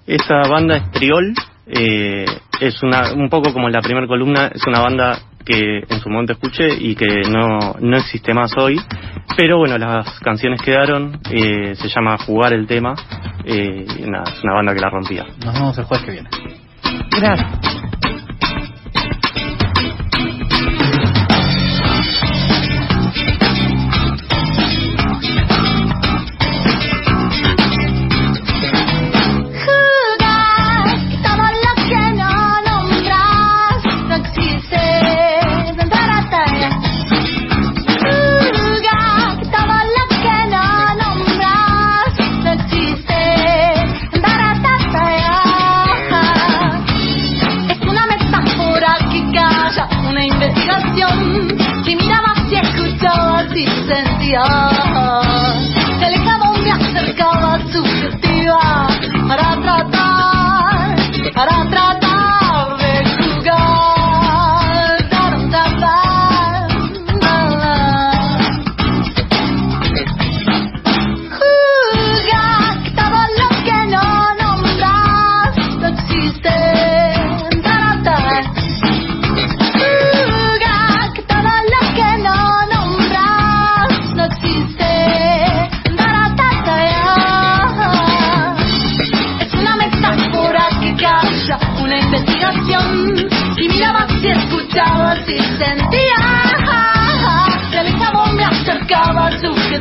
Esta 0.06 0.50
banda 0.50 0.76
es 0.76 0.92
Triol, 0.92 1.34
eh, 1.66 2.26
es 2.60 2.84
una, 2.84 3.14
un 3.14 3.30
poco 3.30 3.54
como 3.54 3.70
la 3.70 3.80
primera 3.80 4.06
columna, 4.06 4.52
es 4.54 4.68
una 4.68 4.82
banda 4.82 5.18
que 5.46 5.80
en 5.88 6.00
su 6.02 6.10
momento 6.10 6.34
escuché 6.34 6.68
y 6.78 6.94
que 6.94 7.22
no, 7.30 7.76
no 7.80 7.98
existe 7.98 8.34
más 8.34 8.52
hoy. 8.58 8.82
Pero 9.38 9.60
bueno, 9.60 9.78
las 9.78 10.20
canciones 10.20 10.62
quedaron, 10.62 11.22
eh, 11.32 11.76
se 11.76 11.88
llama 11.88 12.18
Jugar 12.18 12.52
el 12.52 12.68
tema, 12.68 12.96
eh, 13.46 13.86
nada, 14.08 14.26
es 14.34 14.44
una 14.44 14.56
banda 14.56 14.74
que 14.74 14.82
la 14.82 14.90
rompía. 14.90 15.26
Nos 15.46 15.54
vemos 15.54 15.78
el 15.78 15.86
jueves 15.86 16.06
que 16.06 16.12
viene. 16.12 16.30
Gracias. 17.18 17.87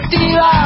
positiva. 0.02 0.65